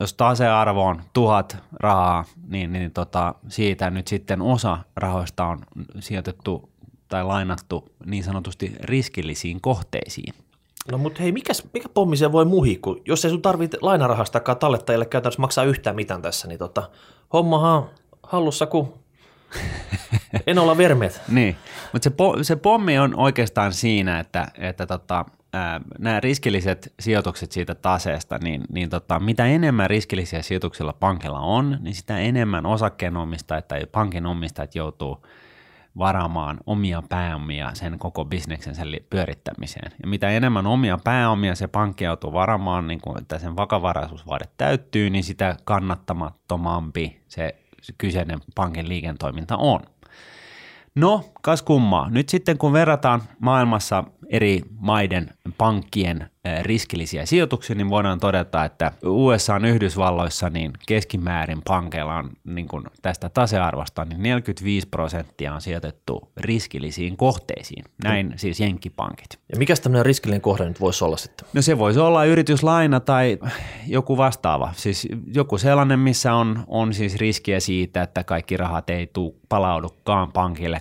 jos 0.00 0.14
tasearvo 0.14 0.84
on 0.84 1.02
tuhat 1.12 1.56
rahaa, 1.72 2.24
niin, 2.48 2.72
niin 2.72 2.90
tota, 2.90 3.34
siitä 3.48 3.90
nyt 3.90 4.08
sitten 4.08 4.42
osa 4.42 4.78
rahoista 4.96 5.44
on 5.44 5.58
sijoitettu 6.00 6.70
tai 7.08 7.24
lainattu 7.24 7.88
niin 8.06 8.24
sanotusti 8.24 8.72
riskillisiin 8.80 9.60
kohteisiin. 9.60 10.34
No 10.92 10.98
mutta 10.98 11.22
hei, 11.22 11.32
mikäs, 11.32 11.64
mikä 11.74 11.88
pommi 11.88 12.16
se 12.16 12.32
voi 12.32 12.44
muhia, 12.44 12.78
kun 12.82 13.02
jos 13.04 13.24
ei 13.24 13.30
sun 13.30 13.42
tarvitse 13.42 13.78
lainarahastakaan 13.80 14.58
tallettajille 14.58 15.06
käytännössä 15.06 15.40
maksaa 15.40 15.64
yhtään 15.64 15.96
mitään 15.96 16.22
tässä, 16.22 16.48
niin 16.48 16.58
tota, 16.58 16.90
hommahan 17.32 17.88
hallussa 18.22 18.66
kuin 18.66 18.88
en 20.46 20.58
olla 20.58 20.76
vermeet. 20.76 21.20
Niin, 21.28 21.56
mutta 21.92 22.04
se, 22.04 22.10
po, 22.10 22.36
se 22.42 22.56
pommi 22.56 22.98
on 22.98 23.14
oikeastaan 23.14 23.72
siinä, 23.72 24.20
että, 24.20 24.48
että 24.58 24.86
tota, 24.86 25.24
ää, 25.52 25.80
nämä 25.98 26.20
riskilliset 26.20 26.92
sijoitukset 27.00 27.52
siitä 27.52 27.74
taseesta, 27.74 28.38
niin, 28.38 28.64
niin 28.72 28.90
tota, 28.90 29.20
mitä 29.20 29.46
enemmän 29.46 29.90
riskillisiä 29.90 30.42
sijoituksilla 30.42 30.92
pankilla 30.92 31.40
on, 31.40 31.78
niin 31.80 31.94
sitä 31.94 32.18
enemmän 32.18 32.66
osakkeenomistajat 32.66 33.68
tai 33.68 33.86
pankin 33.92 34.26
omistajat 34.26 34.74
joutuu 34.74 35.26
varaamaan 35.98 36.58
omia 36.66 37.02
pääomia 37.08 37.70
sen 37.74 37.98
koko 37.98 38.24
bisneksen 38.24 38.74
pyörittämiseen. 39.10 39.92
Ja 40.02 40.08
mitä 40.08 40.28
enemmän 40.28 40.66
omia 40.66 40.98
pääomia 41.04 41.54
se 41.54 41.68
pankki 41.68 42.04
joutuu 42.04 42.32
varaamaan, 42.32 42.86
niin 42.86 43.00
kuin, 43.00 43.18
että 43.18 43.38
sen 43.38 43.56
vakavaraisuusvaade 43.56 44.44
täyttyy, 44.56 45.10
niin 45.10 45.24
sitä 45.24 45.56
kannattamattomampi 45.64 47.20
se 47.28 47.54
kyseinen 47.98 48.40
pankin 48.54 48.88
liiketoiminta 48.88 49.56
on. 49.56 49.80
No, 50.94 51.24
kas 51.48 51.62
kummaa. 51.62 52.10
Nyt 52.10 52.28
sitten 52.28 52.58
kun 52.58 52.72
verrataan 52.72 53.22
maailmassa 53.40 54.04
eri 54.28 54.62
maiden 54.80 55.30
pankkien 55.58 56.30
riskillisiä 56.62 57.26
sijoituksia, 57.26 57.76
niin 57.76 57.90
voidaan 57.90 58.20
todeta, 58.20 58.64
että 58.64 58.92
USA 59.04 59.54
on 59.54 59.64
Yhdysvalloissa 59.64 60.50
niin 60.50 60.72
keskimäärin 60.88 61.62
pankeilla 61.68 62.14
on 62.14 62.30
niin 62.44 62.68
kuin 62.68 62.84
tästä 63.02 63.28
tasearvosta 63.28 64.04
niin 64.04 64.22
45 64.22 64.88
prosenttia 64.88 65.54
on 65.54 65.60
sijoitettu 65.60 66.30
riskillisiin 66.36 67.16
kohteisiin. 67.16 67.84
Näin 68.04 68.26
mm. 68.26 68.32
siis 68.36 68.60
jenkkipankit. 68.60 69.38
Ja 69.52 69.58
mikä 69.58 69.74
tämmöinen 69.76 70.06
riskillinen 70.06 70.40
kohde 70.40 70.64
nyt 70.64 70.80
voisi 70.80 71.04
olla 71.04 71.16
sitten? 71.16 71.48
No 71.52 71.62
se 71.62 71.78
voisi 71.78 72.00
olla 72.00 72.24
yrityslaina 72.24 73.00
tai 73.00 73.38
joku 73.86 74.16
vastaava. 74.16 74.72
Siis 74.76 75.08
joku 75.34 75.58
sellainen, 75.58 75.98
missä 75.98 76.34
on, 76.34 76.64
on 76.66 76.94
siis 76.94 77.16
riskiä 77.16 77.60
siitä, 77.60 78.02
että 78.02 78.24
kaikki 78.24 78.56
rahat 78.56 78.90
ei 78.90 79.06
tule 79.12 79.34
palaudukaan 79.48 80.32
pankille 80.32 80.80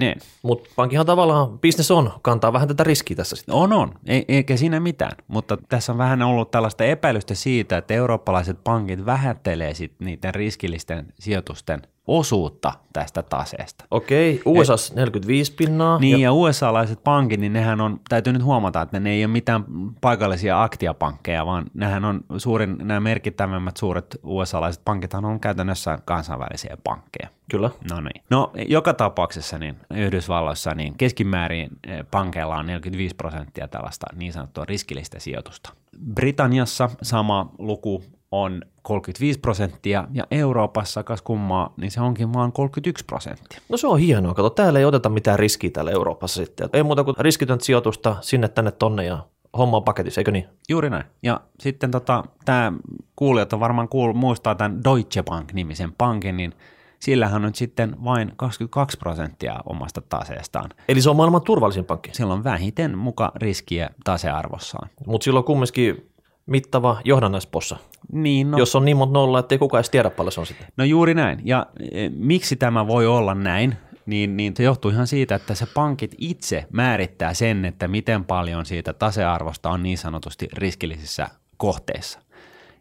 korkoineen. 0.00 0.20
Mutta 0.42 0.70
pankihan 0.76 1.06
tavallaan 1.06 1.58
bisnes 1.58 1.90
on, 1.90 2.12
kantaa 2.22 2.52
vähän 2.52 2.68
tätä 2.68 2.84
riskiä 2.84 3.16
tässä 3.16 3.36
sitten. 3.36 3.54
On, 3.54 3.72
on. 3.72 3.92
E- 4.06 4.22
eikä 4.28 4.56
siinä 4.56 4.80
mitään. 4.80 5.12
Mutta 5.28 5.58
tässä 5.68 5.92
on 5.92 5.98
vähän 5.98 6.22
ollut 6.22 6.50
tällaista 6.50 6.84
epäilystä 6.84 7.34
siitä, 7.34 7.76
että 7.76 7.94
eurooppalaiset 7.94 8.58
pankit 8.64 9.06
vähättelee 9.06 9.74
sit 9.74 9.92
niiden 9.98 10.34
riskillisten 10.34 11.12
sijoitusten 11.20 11.82
osuutta 12.10 12.72
tästä 12.92 13.22
taseesta. 13.22 13.84
Okei, 13.90 14.42
USA 14.44 14.94
45 14.94 15.52
pinnaa. 15.52 15.98
Niin, 15.98 16.20
ja, 16.20 16.28
ja 16.28 16.32
USA-laiset 16.32 17.04
pankit, 17.04 17.40
niin 17.40 17.52
nehän 17.52 17.80
on, 17.80 18.00
täytyy 18.08 18.32
nyt 18.32 18.44
huomata, 18.44 18.82
että 18.82 19.00
ne 19.00 19.10
ei 19.10 19.24
ole 19.24 19.32
mitään 19.32 19.64
paikallisia 20.00 20.62
aktiapankkeja, 20.62 21.46
vaan 21.46 21.64
nehän 21.74 22.04
on 22.04 22.20
suurin, 22.38 22.76
nämä 22.78 23.00
merkittävimmät 23.00 23.76
suuret 23.76 24.20
USA-laiset 24.22 24.82
pankit 24.84 25.14
on 25.14 25.40
käytännössä 25.40 25.98
kansainvälisiä 26.04 26.76
pankkeja. 26.84 27.28
Kyllä. 27.50 27.70
No 27.90 28.00
niin. 28.00 28.22
No, 28.30 28.52
joka 28.68 28.94
tapauksessa 28.94 29.58
niin 29.58 29.76
Yhdysvalloissa 29.94 30.74
niin 30.74 30.94
keskimäärin 30.96 31.70
eh, 31.86 32.04
pankeilla 32.10 32.56
on 32.56 32.66
45 32.66 33.14
prosenttia 33.14 33.68
tällaista 33.68 34.06
niin 34.16 34.32
sanottua 34.32 34.64
riskillistä 34.64 35.18
sijoitusta. 35.18 35.72
Britanniassa 36.14 36.90
sama 37.02 37.50
luku 37.58 38.02
on 38.30 38.62
35 38.90 39.40
prosenttia 39.40 40.08
ja 40.12 40.26
Euroopassa, 40.30 41.02
kas 41.02 41.22
kummaa, 41.22 41.72
niin 41.76 41.90
se 41.90 42.00
onkin 42.00 42.32
vaan 42.32 42.52
31 42.52 43.04
prosenttia. 43.04 43.60
No 43.68 43.76
se 43.76 43.86
on 43.86 43.98
hienoa. 43.98 44.34
Kato, 44.34 44.50
täällä 44.50 44.78
ei 44.78 44.84
oteta 44.84 45.08
mitään 45.08 45.38
riskiä 45.38 45.70
täällä 45.70 45.90
Euroopassa 45.90 46.44
sitten. 46.44 46.68
Ei 46.72 46.82
muuta 46.82 47.04
kuin 47.04 47.16
riskitöntä 47.18 47.64
sijoitusta 47.64 48.16
sinne 48.20 48.48
tänne 48.48 48.70
tonne 48.70 49.04
ja 49.04 49.18
homma 49.58 49.76
on 49.76 49.84
paketissa, 49.84 50.20
eikö 50.20 50.30
niin? 50.30 50.46
Juuri 50.68 50.90
näin. 50.90 51.04
Ja 51.22 51.40
sitten 51.60 51.90
tota, 51.90 52.24
tämä 52.44 52.72
kuulijat 53.16 53.52
on 53.52 53.60
varmaan 53.60 53.88
kuullut, 53.88 54.16
muistaa 54.16 54.54
tämän 54.54 54.84
Deutsche 54.84 55.22
Bank-nimisen 55.22 55.92
pankin, 55.98 56.36
niin 56.36 56.54
sillähän 57.00 57.44
on 57.44 57.54
sitten 57.54 57.96
vain 58.04 58.32
22 58.36 58.98
prosenttia 58.98 59.60
omasta 59.66 60.00
taseestaan. 60.00 60.70
Eli 60.88 61.00
se 61.02 61.10
on 61.10 61.16
maailman 61.16 61.42
turvallisin 61.42 61.84
pankki? 61.84 62.10
Sillä 62.12 62.32
on 62.32 62.44
vähiten 62.44 62.98
muka 62.98 63.32
riskiä 63.36 63.90
tasearvossaan. 64.04 64.90
Mutta 65.06 65.24
silloin 65.24 65.44
kumminkin 65.44 66.09
mittava 66.50 67.00
johdannaispossa. 67.04 67.76
Niin, 68.12 68.50
no. 68.50 68.58
Jos 68.58 68.76
on 68.76 68.84
niin 68.84 68.96
monta 68.96 69.12
nollaa, 69.12 69.40
ettei 69.40 69.58
kukaan 69.58 69.78
edes 69.78 69.90
tiedä 69.90 70.10
paljon 70.10 70.32
se 70.32 70.40
on 70.40 70.46
sitten. 70.46 70.66
No 70.76 70.84
juuri 70.84 71.14
näin. 71.14 71.40
Ja 71.44 71.66
e, 71.92 72.08
miksi 72.08 72.56
tämä 72.56 72.86
voi 72.86 73.06
olla 73.06 73.34
näin? 73.34 73.76
Niin, 74.06 74.36
niin 74.36 74.56
se 74.56 74.62
johtuu 74.62 74.90
ihan 74.90 75.06
siitä, 75.06 75.34
että 75.34 75.54
se 75.54 75.66
pankit 75.74 76.14
itse 76.18 76.66
määrittää 76.72 77.34
sen, 77.34 77.64
että 77.64 77.88
miten 77.88 78.24
paljon 78.24 78.66
siitä 78.66 78.92
tasearvosta 78.92 79.70
on 79.70 79.82
niin 79.82 79.98
sanotusti 79.98 80.48
riskillisissä 80.52 81.28
kohteissa. 81.56 82.20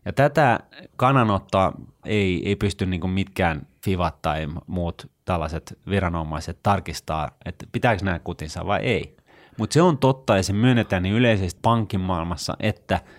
Ja 0.05 0.13
tätä 0.13 0.59
kannanottoa 0.95 1.73
ei, 2.05 2.49
ei 2.49 2.55
pysty 2.55 2.85
niin 2.85 3.09
mitkään 3.09 3.67
FIVat 3.85 4.21
tai 4.21 4.47
muut 4.67 5.11
tällaiset 5.25 5.79
viranomaiset 5.89 6.59
tarkistaa, 6.63 7.31
että 7.45 7.65
pitääkö 7.71 8.05
nämä 8.05 8.19
kutinsa 8.19 8.65
vai 8.65 8.79
ei. 8.79 9.17
Mutta 9.57 9.73
se 9.73 9.81
on 9.81 9.97
totta 9.97 10.37
ja 10.37 10.43
se 10.43 10.53
myönnetään 10.53 11.03
niin 11.03 11.15
yleisesti 11.15 11.59
pankin 11.61 11.99
maailmassa, 11.99 12.57
että– 12.59 12.99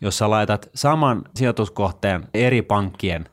jos 0.00 0.18
sä 0.18 0.30
laitat 0.30 0.70
saman 0.74 1.22
sijoituskohteen 1.34 2.28
eri 2.34 2.62
pankkien 2.62 3.28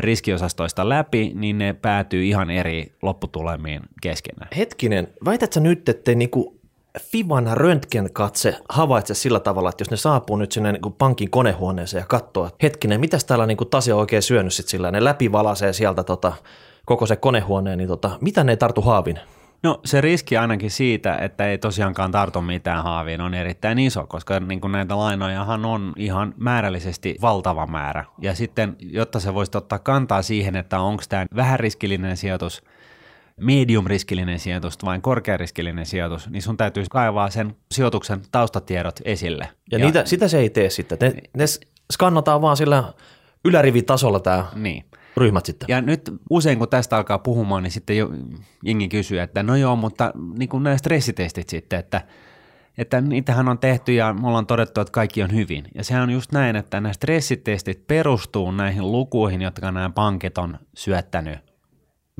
riskiosastoista 0.00 0.88
läpi, 0.88 1.32
niin 1.34 1.58
ne 1.58 1.72
päätyy 1.72 2.24
ihan 2.24 2.50
eri 2.50 2.92
lopputulemiin 3.02 3.82
keskenään. 4.02 4.48
Hetkinen, 4.56 5.08
väitätkö 5.24 5.60
nyt, 5.60 5.88
että 5.88 6.14
niinku 6.14 6.60
Fivan 7.00 7.46
röntgenkatse 7.52 8.56
havaitse 8.68 9.14
sillä 9.14 9.40
tavalla, 9.40 9.68
että 9.68 9.82
jos 9.82 9.90
ne 9.90 9.96
saapuu 9.96 10.36
nyt 10.36 10.52
sinne 10.52 10.72
niin 10.72 10.92
pankin 10.98 11.30
konehuoneeseen 11.30 12.00
ja 12.00 12.06
katsoo, 12.06 12.46
että 12.46 12.58
hetkinen, 12.62 13.00
mitäs 13.00 13.24
täällä 13.24 13.46
niin 13.46 13.58
tase 13.70 13.94
on 13.94 14.00
oikein 14.00 14.22
syönyt 14.22 14.54
sit 14.54 14.68
sillä, 14.68 14.90
ne 14.90 15.04
läpivalasee 15.04 15.72
sieltä 15.72 16.04
tota, 16.04 16.32
koko 16.84 17.06
se 17.06 17.16
konehuoneen, 17.16 17.78
niin 17.78 17.88
tota, 17.88 18.18
mitä 18.20 18.44
ne 18.44 18.52
ei 18.52 18.56
tartu 18.56 18.80
haavin? 18.80 19.20
No 19.64 19.80
se 19.84 20.00
riski 20.00 20.36
ainakin 20.36 20.70
siitä, 20.70 21.16
että 21.16 21.46
ei 21.46 21.58
tosiaankaan 21.58 22.10
tartu 22.10 22.40
mitään 22.40 22.84
haaviin 22.84 23.20
on 23.20 23.34
erittäin 23.34 23.78
iso, 23.78 24.06
koska 24.06 24.40
niin 24.40 24.60
kuin 24.60 24.72
näitä 24.72 24.98
lainojahan 24.98 25.64
on 25.64 25.92
ihan 25.96 26.34
määrällisesti 26.36 27.16
valtava 27.22 27.66
määrä. 27.66 28.04
Ja 28.20 28.34
sitten, 28.34 28.76
jotta 28.80 29.20
se 29.20 29.34
voisi 29.34 29.58
ottaa 29.58 29.78
kantaa 29.78 30.22
siihen, 30.22 30.56
että 30.56 30.80
onko 30.80 31.02
tämä 31.08 31.26
vähän 31.36 31.60
riskillinen 31.60 32.16
sijoitus, 32.16 32.62
medium-riskillinen 33.40 34.38
sijoitus 34.38 34.78
vai 34.84 35.00
korkeariskillinen 35.00 35.86
sijoitus, 35.86 36.30
niin 36.30 36.42
sun 36.42 36.56
täytyy 36.56 36.84
kaivaa 36.90 37.30
sen 37.30 37.56
sijoituksen 37.72 38.20
taustatiedot 38.32 39.00
esille. 39.04 39.48
Ja, 39.70 39.78
ja 39.78 39.84
niitä, 39.84 40.04
sitä 40.04 40.28
se 40.28 40.38
ei 40.38 40.50
tee 40.50 40.70
sitten. 40.70 40.98
Ne, 41.00 41.12
ne 41.36 41.44
skannataan 41.92 42.42
vaan 42.42 42.56
sillä 42.56 42.84
ylärivitasolla 43.44 44.20
tämä. 44.20 44.44
Niin 44.54 44.84
ryhmät 45.16 45.46
sitten. 45.46 45.66
Ja 45.68 45.80
nyt 45.80 46.12
usein 46.30 46.58
kun 46.58 46.68
tästä 46.68 46.96
alkaa 46.96 47.18
puhumaan, 47.18 47.62
niin 47.62 47.70
sitten 47.70 47.96
jo, 47.96 48.10
jengi 48.64 48.88
kysyy, 48.88 49.20
että 49.20 49.42
no 49.42 49.56
joo, 49.56 49.76
mutta 49.76 50.12
niin 50.38 50.48
kuin 50.48 50.62
nämä 50.62 50.76
stressitestit 50.76 51.48
sitten, 51.48 51.78
että, 51.78 52.00
että 52.78 53.00
niitähän 53.00 53.48
on 53.48 53.58
tehty 53.58 53.92
ja 53.92 54.14
me 54.14 54.28
ollaan 54.28 54.46
todettu, 54.46 54.80
että 54.80 54.92
kaikki 54.92 55.22
on 55.22 55.32
hyvin. 55.32 55.64
Ja 55.74 55.84
sehän 55.84 56.02
on 56.02 56.10
just 56.10 56.32
näin, 56.32 56.56
että 56.56 56.80
nämä 56.80 56.92
stressitestit 56.92 57.86
perustuu 57.86 58.50
näihin 58.50 58.92
lukuihin, 58.92 59.42
jotka 59.42 59.72
nämä 59.72 59.90
pankit 59.90 60.38
on 60.38 60.58
syöttänyt 60.74 61.38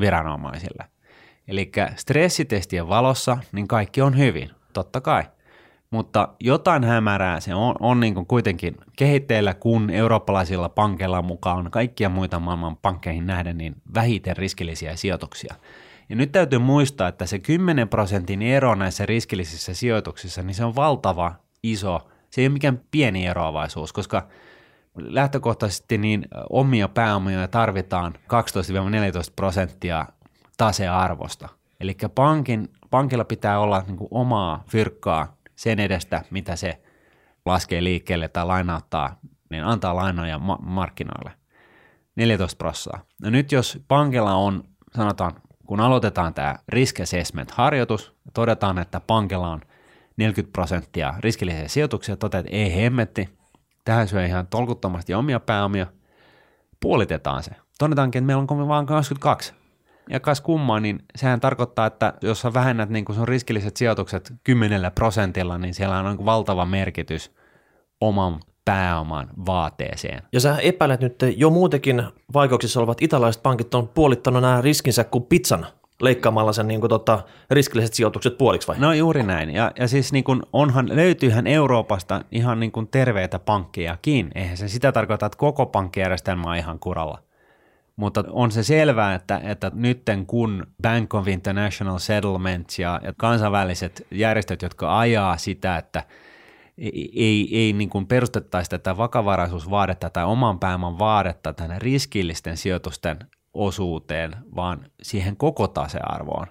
viranomaisille. 0.00 0.84
Eli 1.48 1.72
stressitestien 1.96 2.88
valossa 2.88 3.38
niin 3.52 3.68
kaikki 3.68 4.02
on 4.02 4.18
hyvin, 4.18 4.50
totta 4.72 5.00
kai 5.00 5.22
mutta 5.94 6.28
jotain 6.40 6.84
hämärää 6.84 7.40
se 7.40 7.54
on, 7.54 7.74
on 7.80 8.00
niin 8.00 8.26
kuitenkin 8.26 8.76
kehitteillä, 8.96 9.54
kun 9.54 9.90
eurooppalaisilla 9.90 10.68
pankeilla 10.68 11.22
mukaan 11.22 11.70
kaikkia 11.70 12.08
muita 12.08 12.38
maailman 12.38 12.76
pankkeihin 12.76 13.26
nähden 13.26 13.58
niin 13.58 13.76
vähiten 13.94 14.36
riskillisiä 14.36 14.96
sijoituksia. 14.96 15.54
Ja 16.08 16.16
nyt 16.16 16.32
täytyy 16.32 16.58
muistaa, 16.58 17.08
että 17.08 17.26
se 17.26 17.38
10 17.38 17.88
prosentin 17.88 18.42
ero 18.42 18.74
näissä 18.74 19.06
riskillisissä 19.06 19.74
sijoituksissa, 19.74 20.42
niin 20.42 20.54
se 20.54 20.64
on 20.64 20.76
valtava 20.76 21.34
iso. 21.62 22.10
Se 22.30 22.40
ei 22.40 22.46
ole 22.46 22.52
mikään 22.52 22.80
pieni 22.90 23.26
eroavaisuus, 23.26 23.92
koska 23.92 24.28
lähtökohtaisesti 24.96 25.98
niin 25.98 26.24
omia 26.50 26.88
pääomia 26.88 27.48
tarvitaan 27.48 28.14
12-14 28.14 28.16
prosenttia 29.36 30.06
tasearvosta. 30.56 31.48
Eli 31.80 31.96
pankin, 32.14 32.68
pankilla 32.90 33.24
pitää 33.24 33.60
olla 33.60 33.82
niin 33.86 34.08
omaa 34.10 34.64
fyrkkaa 34.68 35.36
sen 35.56 35.80
edestä, 35.80 36.24
mitä 36.30 36.56
se 36.56 36.82
laskee 37.44 37.84
liikkeelle 37.84 38.28
tai 38.28 38.46
lainauttaa, 38.46 39.18
niin 39.50 39.64
antaa 39.64 39.96
lainoja 39.96 40.38
ma- 40.38 40.58
markkinoille. 40.62 41.32
14 42.16 42.58
prossaa. 42.58 43.04
No 43.22 43.30
nyt 43.30 43.52
jos 43.52 43.78
pankilla 43.88 44.34
on, 44.34 44.64
sanotaan, 44.96 45.32
kun 45.66 45.80
aloitetaan 45.80 46.34
tämä 46.34 46.56
risk 46.68 47.00
assessment-harjoitus, 47.00 48.14
todetaan, 48.34 48.78
että 48.78 49.00
pankilla 49.00 49.50
on 49.50 49.60
40 50.16 50.52
prosenttia 50.52 51.14
riskillisiä 51.20 51.68
sijoituksia, 51.68 52.16
toteat, 52.16 52.46
että 52.46 52.56
ei 52.56 52.76
hemmetti, 52.76 53.38
tähän 53.84 54.08
syö 54.08 54.26
ihan 54.26 54.46
tolkuttomasti 54.46 55.14
omia 55.14 55.40
pääomia, 55.40 55.86
puolitetaan 56.80 57.42
se. 57.42 57.50
Todetaankin, 57.78 58.18
että 58.18 58.26
meillä 58.26 58.44
on 58.48 58.68
vain 58.68 58.86
22 58.86 59.54
ja 60.10 60.20
kas 60.20 60.40
kummaa, 60.40 60.80
niin 60.80 60.98
sehän 61.16 61.40
tarkoittaa, 61.40 61.86
että 61.86 62.14
jos 62.22 62.40
sä 62.40 62.54
vähennät 62.54 62.90
niin 62.90 63.04
sun 63.14 63.28
riskilliset 63.28 63.76
sijoitukset 63.76 64.32
10 64.44 64.92
prosentilla, 64.94 65.58
niin 65.58 65.74
siellä 65.74 65.98
on 65.98 66.16
niin 66.16 66.26
valtava 66.26 66.66
merkitys 66.66 67.32
oman 68.00 68.40
pääoman 68.64 69.28
vaateeseen. 69.46 70.22
Ja 70.32 70.40
sä 70.40 70.58
epäilet 70.58 71.00
nyt 71.00 71.16
jo 71.36 71.50
muutenkin 71.50 72.02
vaikeuksissa 72.34 72.80
olevat 72.80 73.02
italaiset 73.02 73.42
pankit 73.42 73.74
on 73.74 73.88
puolittanut 73.88 74.42
nämä 74.42 74.60
riskinsä 74.60 75.04
kuin 75.04 75.24
pizzan 75.24 75.66
leikkaamalla 76.00 76.52
sen 76.52 76.68
niin 76.68 76.80
kuin, 76.80 76.88
tota, 76.88 77.22
riskilliset 77.50 77.94
sijoitukset 77.94 78.38
puoliksi 78.38 78.68
vai? 78.68 78.78
No 78.78 78.92
juuri 78.92 79.22
näin. 79.22 79.50
Ja, 79.50 79.72
ja 79.78 79.88
siis 79.88 80.12
niin 80.12 80.24
kuin, 80.24 80.42
onhan, 80.52 80.96
löytyyhän 80.96 81.46
Euroopasta 81.46 82.22
ihan 82.32 82.60
niin 82.60 82.72
kuin 82.72 82.88
terveitä 82.88 83.38
pankkejakin. 83.38 84.30
Eihän 84.34 84.56
se 84.56 84.68
sitä 84.68 84.92
tarkoita, 84.92 85.26
että 85.26 85.38
koko 85.38 85.66
pankkijärjestelmä 85.66 86.50
on 86.50 86.56
ihan 86.56 86.78
kuralla. 86.78 87.18
Mutta 87.96 88.24
on 88.28 88.50
se 88.50 88.62
selvää, 88.62 89.14
että, 89.14 89.40
että 89.44 89.70
nytten 89.74 90.26
kun 90.26 90.66
Bank 90.82 91.14
of 91.14 91.28
International 91.28 91.98
Settlements 91.98 92.78
ja, 92.78 93.00
ja 93.02 93.12
kansainväliset 93.16 94.06
järjestöt, 94.10 94.62
jotka 94.62 94.98
ajaa 94.98 95.36
sitä, 95.36 95.76
että 95.76 96.02
ei, 96.78 97.10
ei, 97.16 97.48
ei 97.58 97.72
niin 97.72 97.90
kuin 97.90 98.06
perustettaisi 98.06 98.70
tätä 98.70 98.96
vakavaraisuusvaadetta 98.96 100.10
tai 100.10 100.24
oman 100.24 100.58
pääoman 100.58 100.98
vaadetta 100.98 101.52
tänne 101.52 101.78
riskillisten 101.78 102.56
sijoitusten 102.56 103.18
osuuteen, 103.54 104.36
vaan 104.56 104.86
siihen 105.02 105.36
koko 105.36 105.68
tasearvoon, 105.68 106.46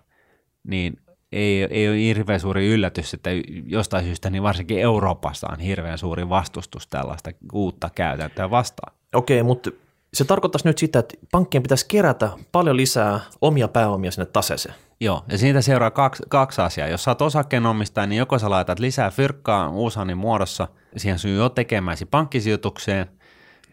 niin 0.64 0.98
ei, 1.32 1.64
ei 1.64 1.88
ole 1.90 1.98
hirveän 1.98 2.40
suuri 2.40 2.68
yllätys, 2.68 3.14
että 3.14 3.30
jostain 3.66 4.06
syystä 4.06 4.30
niin 4.30 4.44
varsinkin 4.44 4.80
Euroopassa 4.80 5.48
on 5.52 5.60
hirveän 5.60 5.98
suuri 5.98 6.30
vastustus 6.30 6.88
tällaista 6.88 7.32
uutta 7.54 7.90
käytäntöä 7.96 8.50
vastaan. 8.50 8.94
Okei, 9.14 9.44
mutta 9.44 9.72
se 10.14 10.26
tarkoittaisi 10.26 10.68
nyt 10.68 10.78
sitä, 10.78 11.00
että 11.00 11.18
pankkien 11.32 11.64
pitäisi 11.64 11.86
kerätä 11.88 12.30
paljon 12.52 12.78
lisää 12.78 13.20
omia 13.42 13.68
pääomia 13.68 14.12
sinne 14.12 14.26
taseeseen. 14.26 14.76
Joo, 15.00 15.24
ja 15.32 15.38
siitä 15.38 15.62
seuraa 15.62 15.92
kaksi, 15.92 16.24
kaksi 16.30 16.62
asiaa. 16.62 16.88
Jos 16.88 17.04
sä 17.04 17.12
oot 17.12 17.22
osakkeenomistaja, 17.22 18.08
niin 18.08 18.20
joko 18.20 18.40
sä 18.40 18.50
laitat 18.50 18.80
lisää 18.80 19.12
fyrkkaa 19.12 19.70
uusanin 19.70 20.18
muodossa 20.18 20.68
siihen 20.98 21.20
syy 21.20 21.38
jo 21.38 21.50
tekemäsi 21.50 22.06
pankkisijoitukseen, 22.06 23.08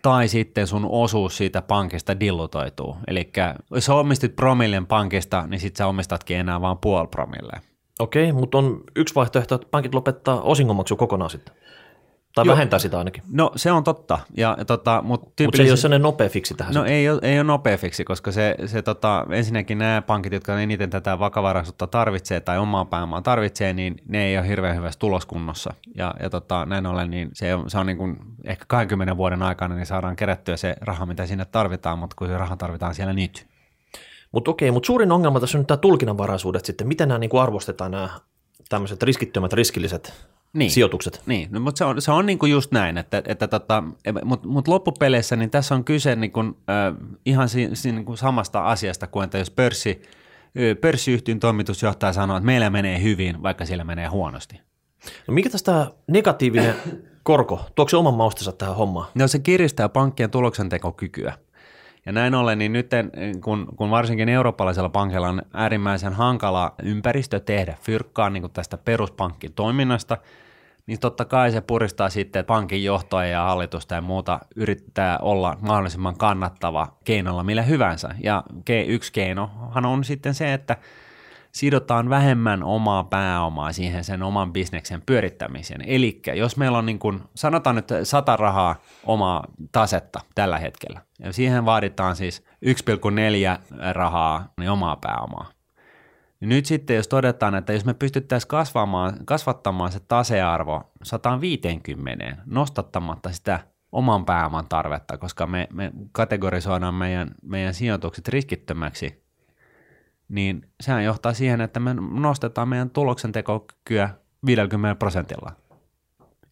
tai 0.03 0.29
sitten 0.29 0.67
sun 0.67 0.87
osuus 0.91 1.37
siitä 1.37 1.63
pankista 1.63 2.21
dillutoituu. 2.21 2.97
Eli 3.07 3.31
jos 3.71 3.85
sä 3.85 3.95
omistit 3.95 4.37
promillen 4.37 4.87
pankista, 4.87 5.47
niin 5.47 5.61
sit 5.61 5.77
sä 5.77 5.87
omistatkin 5.87 6.37
enää 6.37 6.61
vain 6.61 6.79
puoli 6.79 7.09
promille. 7.09 7.53
Okei, 7.99 8.33
mutta 8.33 8.59
on 8.59 8.81
yksi 8.97 9.15
vaihtoehto, 9.15 9.55
että 9.55 9.69
pankit 9.71 9.95
lopettaa 9.95 10.41
osingonmaksu 10.41 10.97
kokonaan 10.97 11.31
sitten. 11.31 11.55
Tai 12.35 12.47
Joo. 12.47 12.55
vähentää 12.55 12.79
sitä 12.79 12.99
ainakin. 12.99 13.23
No 13.33 13.53
se 13.57 13.73
on 13.73 13.85
totta. 13.85 14.19
Ja, 14.37 14.57
tota, 14.67 15.03
mutta 15.05 15.45
mut 15.45 15.57
se 15.57 15.63
ei 15.63 15.71
ole 15.71 15.77
sellainen 15.77 16.03
nopea 16.03 16.29
fiksi 16.29 16.55
tähän. 16.55 16.75
No 16.75 16.85
ei 16.85 17.11
ole, 17.11 17.19
ei 17.23 17.39
ole 17.39 17.45
nopea 17.45 17.79
fiksi, 17.79 18.05
koska 18.05 18.33
se, 18.33 18.55
se 18.67 18.83
tota, 18.83 19.27
ensinnäkin 19.31 19.79
nämä 19.79 20.03
pankit, 20.03 20.33
jotka 20.33 20.61
eniten 20.61 20.91
tätä 20.91 21.19
vakavaraisuutta 21.19 21.87
tarvitsee 21.87 22.41
tai 22.41 22.59
omaa 22.59 22.85
pääomaa 22.85 23.23
tarvitsee, 23.23 23.73
niin 23.73 23.97
ne 24.09 24.25
ei 24.25 24.39
ole 24.39 24.49
hirveän 24.49 24.77
hyvässä 24.77 24.99
tuloskunnossa. 24.99 25.75
Ja, 25.95 26.15
ja 26.23 26.31
tota, 26.31 26.67
näin 26.67 26.87
ollen 26.87 27.11
niin 27.11 27.31
se 27.33 27.55
on, 27.55 27.71
se 27.71 27.79
on 27.79 27.87
niin 27.87 27.97
kuin 27.97 28.17
ehkä 28.45 28.65
20 28.69 29.17
vuoden 29.17 29.43
aikana 29.43 29.75
niin 29.75 29.87
saadaan 29.87 30.17
kerättyä 30.17 30.57
se 30.57 30.77
raha, 30.81 31.07
mitä 31.07 31.27
sinne 31.27 31.45
tarvitaan, 31.45 31.99
mutta 31.99 32.17
kun 32.19 32.29
se 32.29 32.39
raha 32.39 32.57
tarvitaan 32.57 32.95
siellä 32.95 33.13
nyt. 33.13 33.47
Mutta 34.33 34.51
okei, 34.51 34.71
mutta 34.71 34.87
suurin 34.87 35.13
ongelma 35.13 35.41
tässä 35.41 35.59
on 35.59 35.61
nyt 35.61 35.67
tämä 35.67 35.79
tulkinnanvaraisuudet 35.79 36.65
sitten. 36.65 36.89
Miten 36.89 37.09
nämä 37.09 37.19
niin 37.19 37.31
kuin 37.31 37.43
arvostetaan 37.43 37.91
nämä 37.91 38.09
tämmöiset 38.69 39.03
riskittömät, 39.03 39.53
riskilliset 39.53 40.31
niin. 40.53 40.71
sijoitukset. 40.71 41.23
Niin, 41.27 41.49
no, 41.51 41.61
mutta 41.61 41.79
se 41.79 41.85
on, 41.85 42.03
se 42.03 42.11
on 42.11 42.27
niin 42.27 42.39
kuin 42.39 42.53
just 42.53 42.73
näin, 42.73 42.99
että, 42.99 43.23
että 43.27 43.49
tota, 43.49 43.83
mutta 44.25 44.49
mut 44.49 44.69
loppupeleissä 44.69 45.37
niin 45.37 45.51
tässä 45.51 45.75
on 45.75 45.85
kyse 45.85 46.17
niin 46.17 46.33
kuin, 46.33 46.49
äh, 46.49 47.19
ihan 47.27 47.49
si, 47.49 47.71
si, 47.75 47.93
niin 47.93 48.05
kuin 48.05 48.19
samasta 48.19 48.65
asiasta 48.67 49.07
kuin, 49.07 49.25
että 49.25 49.39
jos 49.39 49.51
pörssi, 49.51 50.03
pörssiyhtiön 50.81 51.41
toimitusjohtaja 51.41 52.13
sanoo, 52.13 52.37
että 52.37 52.47
meillä 52.47 52.71
menee 52.71 53.03
hyvin, 53.03 53.43
vaikka 53.43 53.67
siellä 53.67 53.85
menee 53.85 54.07
huonosti. 54.07 54.61
No 55.29 55.35
mikä 55.35 55.51
tästä 55.51 55.91
negatiivinen 56.07 56.75
korko, 57.23 57.61
tuoko 57.75 57.89
se 57.89 57.97
oman 57.97 58.15
maustensa 58.15 58.53
tähän 58.53 58.77
hommaan? 58.77 59.07
No 59.15 59.29
se 59.29 59.39
kiristää 59.39 59.89
pankkien 59.89 60.31
tuloksentekokykyä. 60.31 61.35
Ja 62.07 62.13
näin 62.13 62.35
ollen, 62.35 62.59
niin 62.59 62.73
nyt 62.73 62.91
kun, 63.45 63.67
kun 63.77 63.91
varsinkin 63.91 64.29
eurooppalaisella 64.29 64.89
pankilla 64.89 65.29
on 65.29 65.43
äärimmäisen 65.55 66.13
hankala 66.13 66.75
ympäristö 66.83 67.41
tehdä 67.41 67.77
fyrkkaa 67.83 68.31
niin 68.31 68.43
kuin 68.43 68.53
tästä 68.53 68.79
peruspankin 68.79 69.53
toiminnasta, 69.53 70.17
niin 70.87 71.01
totta 71.01 71.25
kai 71.25 71.53
se 71.53 71.61
puristaa 71.61 72.11
sitten, 72.11 72.45
pankin 72.45 72.85
johtoa 72.85 73.25
ja 73.25 73.43
hallitusta 73.43 73.95
ja 73.95 74.01
muuta 74.01 74.41
yrittää 74.57 75.19
olla 75.19 75.57
mahdollisimman 75.61 76.17
kannattava 76.17 76.97
keinolla 77.05 77.43
millä 77.43 77.63
hyvänsä. 77.63 78.09
Ja 78.23 78.45
yksi 78.87 79.13
keinohan 79.13 79.87
on 79.87 80.05
sitten 80.05 80.35
se, 80.35 80.55
että 80.55 80.77
sidotaan 81.53 82.11
vähemmän 82.11 82.63
omaa 82.63 83.05
pääomaa 83.05 83.73
siihen 83.73 84.05
sen 84.05 84.23
oman 84.23 84.53
bisneksen 84.53 85.03
pyörittämiseen. 85.07 85.83
Eli 85.87 86.23
jos 86.35 86.57
meillä 86.57 86.79
on 86.79 86.87
niin 86.87 86.99
kuin, 86.99 87.23
sanotaan 87.35 87.77
nyt 87.77 87.89
sata 88.03 88.37
rahaa 88.37 88.77
omaa 89.05 89.45
tasetta 89.73 90.21
tällä 90.35 90.59
hetkellä, 90.59 91.01
ja 91.19 91.33
siihen 91.33 91.65
vaaditaan 91.65 92.17
siis 92.17 92.45
1,4 92.67 93.93
rahaa 93.93 94.53
niin 94.59 94.71
omaa 94.71 94.97
pääomaa. 94.97 95.51
Nyt 96.41 96.67
sitten 96.67 96.97
jos 96.97 97.09
todetaan, 97.09 97.55
että 97.55 97.73
jos 97.73 97.85
me 97.85 97.95
pystyttäisiin 97.95 98.49
kasvamaan, 98.49 99.15
kasvattamaan 99.25 99.93
se 99.93 100.01
tasearvo 100.09 100.93
150 101.03 102.37
nostattamatta 102.47 103.33
sitä 103.33 103.61
oman 103.93 104.25
pääoman 104.25 104.69
tarvetta, 104.69 105.19
koska 105.19 105.47
me, 105.47 105.69
me 105.73 105.93
kategorisoidaan 106.13 106.95
meidän, 106.95 107.31
meidän 107.43 107.75
sijoitukset 107.75 108.29
riskittömäksi, 108.29 109.25
niin 110.31 110.69
sehän 110.81 111.05
johtaa 111.05 111.33
siihen, 111.33 111.61
että 111.61 111.81
me 111.81 111.95
nostetaan 112.11 112.69
meidän 112.69 112.91
tuloksentekokykyä 112.91 114.11
50 114.47 114.99
prosentilla. 114.99 115.53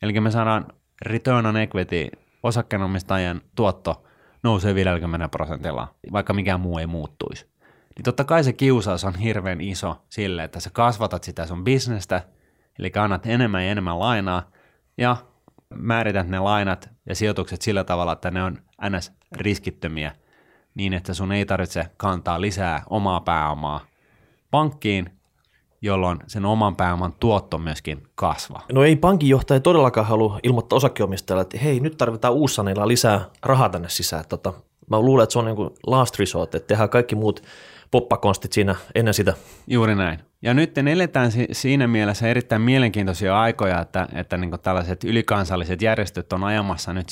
Eli 0.03 0.21
me 0.21 0.31
saadaan 0.31 0.67
return 1.03 1.47
on 1.47 1.57
equity, 1.57 2.09
osakkeenomistajien 2.43 3.41
tuotto 3.55 4.05
nousee 4.43 4.75
50 4.75 5.29
prosentilla, 5.29 5.95
vaikka 6.13 6.33
mikään 6.33 6.61
muu 6.61 6.79
ei 6.79 6.87
muuttuisi. 6.87 7.47
Niin 7.97 8.05
totta 8.05 8.25
kai 8.25 8.45
se 8.45 8.53
kiusaus 8.53 9.05
on 9.05 9.15
hirveän 9.15 9.61
iso 9.61 10.05
sille, 10.09 10.45
että 10.45 10.61
sä 10.61 10.71
kasvatat 10.73 11.25
sitä 11.25 11.47
sun 11.47 11.65
bisnestä, 11.65 12.23
eli 12.79 12.93
annat 12.97 13.27
enemmän 13.27 13.65
ja 13.65 13.71
enemmän 13.71 13.99
lainaa, 13.99 14.51
ja 14.99 15.17
määrität 15.75 16.29
ne 16.29 16.39
lainat 16.39 16.91
ja 17.07 17.15
sijoitukset 17.15 17.63
sillä 17.63 17.85
tavalla, 17.85 18.13
että 18.13 18.31
ne 18.31 18.43
on 18.43 18.59
ns. 18.91 19.13
riskittömiä– 19.33 20.13
niin, 20.79 20.93
että 20.93 21.15
sun 21.15 21.33
ei 21.33 21.47
tarvitse 21.47 21.87
kantaa 21.97 22.41
lisää 22.41 22.83
omaa 22.91 23.21
pääomaa 23.21 23.81
pankkiin, 24.51 25.11
jolloin 25.83 26.19
sen 26.27 26.45
oman 26.45 26.77
pääoman 26.77 27.13
tuotto 27.21 27.59
myöskin 27.59 28.03
kasvaa. 28.15 28.65
No 28.73 28.85
ei 28.85 28.97
pankinjohtaja 28.97 29.61
todellakaan 29.61 30.07
halua 30.07 30.39
ilmoittaa 30.43 30.77
osakkeomistajalle, 30.77 31.43
että 31.43 31.59
hei, 31.59 31.81
nyt 31.81 31.97
tarvitaan 31.97 32.35
uussaneilla 32.35 32.89
lisää 32.89 33.31
rahaa 33.43 33.69
tänne 33.69 33.89
sisään. 33.89 34.25
Tota, 34.29 34.53
mä 34.91 35.01
luulen, 35.01 35.23
että 35.23 35.33
se 35.33 35.39
on 35.39 35.45
niin 35.45 35.57
kuin 35.57 35.71
last 35.87 36.19
resort, 36.19 36.55
että 36.55 36.67
tehdään 36.67 36.91
kaikki 36.91 37.15
muut 37.15 37.43
poppakonstit 37.91 38.53
siinä 38.53 38.75
ennen 38.95 39.15
sitä. 39.15 39.35
Juuri 39.67 39.95
näin. 39.95 40.19
Ja 40.43 40.55
nyt 40.55 40.79
eletään 40.79 41.31
siinä 41.53 41.87
mielessä 41.87 42.29
erittäin 42.29 42.63
mielenkiintoisia 42.63 43.41
aikoja, 43.41 43.81
että, 43.81 44.09
että 44.15 44.37
niin 44.37 44.51
tällaiset 44.63 45.05
ylikansalliset 45.05 45.83
järjestöt 45.83 46.33
on 46.33 46.45
ajamassa 46.45 46.93
nyt 46.93 47.07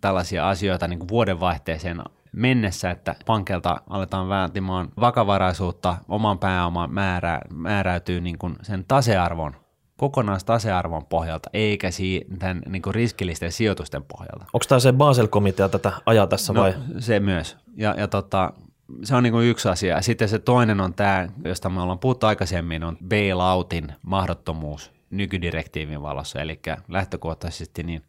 tällaisia 0.00 0.48
asioita 0.48 0.88
niin 0.88 1.08
vuodenvaihteeseen 1.08 2.02
mennessä, 2.32 2.90
että 2.90 3.14
pankilta 3.26 3.76
aletaan 3.90 4.28
vaatimaan 4.28 4.88
vakavaraisuutta, 5.00 5.96
oman 6.08 6.38
pääoman 6.38 6.92
määrä, 6.94 7.40
määräytyy 7.50 8.20
niin 8.20 8.38
kuin 8.38 8.56
sen 8.62 8.84
tasearvon 8.88 9.56
kokonaistasearvon 9.96 11.06
pohjalta, 11.06 11.50
eikä 11.52 11.88
tämän 12.38 12.62
niin 12.68 12.82
kuin 12.82 12.94
riskillisten 12.94 13.52
sijoitusten 13.52 14.04
pohjalta. 14.04 14.44
Onko 14.52 14.64
tämä 14.68 14.78
se 14.78 14.92
Basel-komitea 14.92 15.68
tätä 15.68 15.92
ajaa 16.06 16.26
tässä 16.26 16.52
no, 16.52 16.60
vai? 16.60 16.74
Se 16.98 17.20
myös. 17.20 17.56
Ja, 17.76 17.94
ja 17.98 18.08
tota, 18.08 18.52
se 19.04 19.14
on 19.14 19.22
niin 19.22 19.32
kuin 19.32 19.46
yksi 19.46 19.68
asia. 19.68 20.02
Sitten 20.02 20.28
se 20.28 20.38
toinen 20.38 20.80
on 20.80 20.94
tämä, 20.94 21.28
josta 21.44 21.68
me 21.68 21.82
ollaan 21.82 21.98
puhuttu 21.98 22.26
aikaisemmin, 22.26 22.84
on 22.84 22.96
bailoutin 23.08 23.92
mahdottomuus 24.02 24.92
nykydirektiivin 25.10 26.02
valossa. 26.02 26.40
Eli 26.40 26.60
lähtökohtaisesti 26.88 27.82
niin 27.82 28.02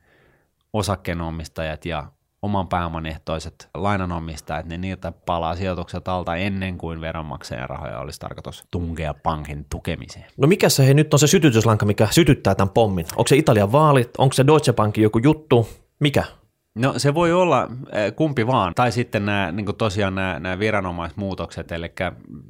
osakkeenomistajat 0.74 1.86
ja 1.86 2.04
oman 2.42 2.68
pääoman 2.68 3.06
ehtoiset 3.06 3.70
lainanomistajat, 3.74 4.65
niin 4.65 4.82
niiltä 4.82 5.12
palaa 5.26 5.56
sijoitukset 5.56 6.08
alta 6.08 6.36
ennen 6.36 6.78
kuin 6.78 7.02
veronmaksajan 7.02 7.70
rahoja 7.70 8.00
olisi 8.00 8.20
tarkoitus 8.20 8.63
tunkea 8.72 9.13
pankin 9.13 9.65
tukemiseen. 9.70 10.26
No 10.38 10.48
mikä 10.48 10.70
se 10.70 10.88
he 10.88 10.94
nyt 10.94 11.13
on 11.13 11.20
se 11.20 11.28
sytytyslanka, 11.28 11.86
mikä 11.86 12.08
sytyttää 12.12 12.56
tämän 12.56 12.74
pommin? 12.74 13.06
Onko 13.12 13.28
se 13.28 13.36
Italian 13.36 13.72
vaalit, 13.72 14.10
onko 14.18 14.34
se 14.34 14.48
Deutsche 14.48 14.74
Bankin 14.74 15.04
joku 15.04 15.20
juttu, 15.24 15.70
mikä? 16.00 16.24
No 16.75 16.93
se 16.97 17.13
voi 17.13 17.34
olla 17.34 17.67
eh, 17.91 18.15
kumpi 18.15 18.47
vaan, 18.47 18.73
tai 18.75 18.91
sitten 18.91 19.25
nämä, 19.25 19.51
niin 19.51 19.75
tosiaan 19.77 20.15
nämä, 20.15 20.39
nämä 20.39 20.60
viranomaismuutokset, 20.60 21.71
eli 21.71 21.91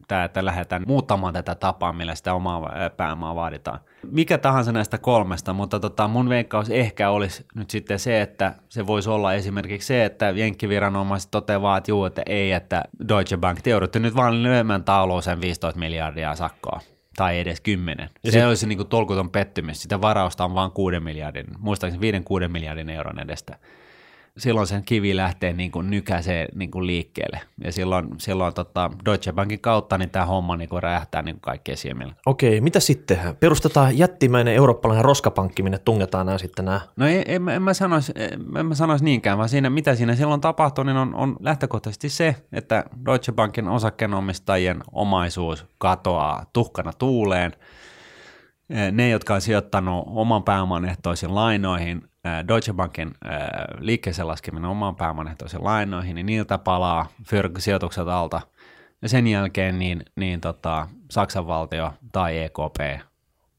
tämä, 0.08 0.23
että 0.23 0.45
lähdetään 0.45 0.84
muuttamaan 0.88 1.34
tätä 1.34 1.55
tapaa, 1.55 1.93
millä 1.93 2.15
sitä 2.15 2.34
omaa 2.34 2.86
eh, 2.86 2.91
pääomaa 2.97 3.36
vaaditaan. 3.36 3.79
Mikä 4.12 4.38
tahansa 4.38 4.71
näistä 4.71 4.97
kolmesta, 4.97 5.53
mutta 5.53 5.79
tota, 5.79 6.08
mun 6.08 6.29
veikkaus 6.29 6.69
ehkä 6.69 7.10
olisi 7.10 7.45
nyt 7.55 7.69
sitten 7.69 7.99
se, 7.99 8.21
että 8.21 8.55
se 8.69 8.88
voisi 8.88 9.10
olla 9.10 9.34
esimerkiksi 9.34 9.88
se, 9.88 10.05
että 10.05 10.29
jenkkiviranomaiset 10.29 11.32
toteavat, 11.32 11.77
että 11.77 11.91
juu, 11.91 12.05
että 12.05 12.21
ei, 12.25 12.51
että 12.51 12.84
Deutsche 13.08 13.38
Bank, 13.38 13.62
te 13.62 13.69
joudutte 13.69 13.99
nyt 13.99 14.15
vaan 14.15 14.43
lyömään 14.43 14.84
tauluun 14.84 15.23
sen 15.23 15.41
15 15.41 15.79
miljardia 15.79 16.36
sakkoa 16.36 16.79
tai 17.15 17.39
edes 17.39 17.62
10. 17.62 18.10
Ja 18.23 18.32
se 18.32 18.39
sit... 18.39 18.47
olisi 18.47 18.67
niin 18.67 18.77
kuin 18.77 18.89
tolkuton 18.89 19.29
pettymys. 19.29 19.82
Sitä 19.82 20.01
varausta 20.01 20.45
on 20.45 20.55
vain 20.55 20.71
6 20.71 20.99
miljardin, 20.99 21.45
muistaakseni 21.60 22.12
5-6 22.12 22.47
miljardin 22.47 22.89
euron 22.89 23.19
edestä 23.19 23.58
silloin 24.39 24.67
sen 24.67 24.84
kivi 24.84 25.15
lähtee 25.15 25.54
niin 25.54 25.71
kuin 25.71 25.89
nykäisee 25.89 26.47
niin 26.56 26.71
kuin 26.71 26.88
liikkeelle. 26.88 27.39
Ja 27.63 27.71
silloin, 27.71 28.08
silloin 28.17 28.54
tota 28.54 28.91
Deutsche 29.06 29.34
Bankin 29.34 29.60
kautta 29.60 29.97
niin 29.97 30.10
tämä 30.10 30.25
homma 30.25 30.58
niin 30.58 30.69
kuin 30.69 30.84
räjähtää 30.84 31.21
niin 31.21 31.39
kaikkien 31.41 31.78
siemillä. 31.78 32.13
Okei, 32.25 32.62
mitä 32.62 32.80
sitten 32.80 33.17
tehdään? 33.17 33.36
Perustetaan 33.36 33.97
jättimäinen 33.97 34.54
eurooppalainen 34.54 35.06
roskapankki, 35.06 35.63
minne 35.63 35.78
tungetaan 35.78 36.25
nämä 36.25 36.38
sitten 36.38 36.65
nämä? 36.65 36.82
No 36.95 37.08
ei, 37.08 37.23
en, 37.28 37.49
en, 37.49 37.62
mä 37.62 37.73
sanoisi, 37.73 38.13
en 38.60 38.65
mä 38.65 38.75
sanoisi 38.75 39.06
niinkään, 39.06 39.38
vaan 39.38 39.49
siinä, 39.49 39.69
mitä 39.69 39.95
siinä 39.95 40.15
silloin 40.15 40.41
tapahtuu, 40.41 40.84
niin 40.84 40.97
on, 40.97 41.15
on 41.15 41.36
lähtökohtaisesti 41.39 42.10
se, 42.10 42.36
että 42.52 42.86
Deutsche 43.06 43.32
Bankin 43.32 43.67
osakkeenomistajien 43.67 44.84
omaisuus 44.91 45.65
katoaa 45.78 46.45
tuhkana 46.54 46.93
tuuleen. 46.93 47.54
Ne, 48.91 49.10
jotka 49.10 49.34
on 49.34 49.41
sijoittanut 49.41 50.03
oman 50.08 50.43
pääoman 50.43 50.86
ehtoisiin 50.86 51.36
lainoihin, 51.36 52.01
Deutsche 52.47 52.73
Bankin 52.73 53.12
liikkeeseen 53.79 54.27
laskeminen 54.27 54.69
omaan 54.69 54.95
pääomanehtoisiin 54.95 55.63
lainoihin, 55.63 56.15
niin 56.15 56.25
niiltä 56.25 56.58
palaa 56.58 57.08
sijoitukset 57.58 58.08
alta. 58.08 58.41
ja 59.01 59.10
sen 59.10 59.27
jälkeen 59.27 59.79
niin, 59.79 60.05
niin 60.15 60.41
tota, 60.41 60.88
Saksan 61.12 61.47
valtio 61.47 61.93
tai 62.12 62.38
EKP 62.38 63.01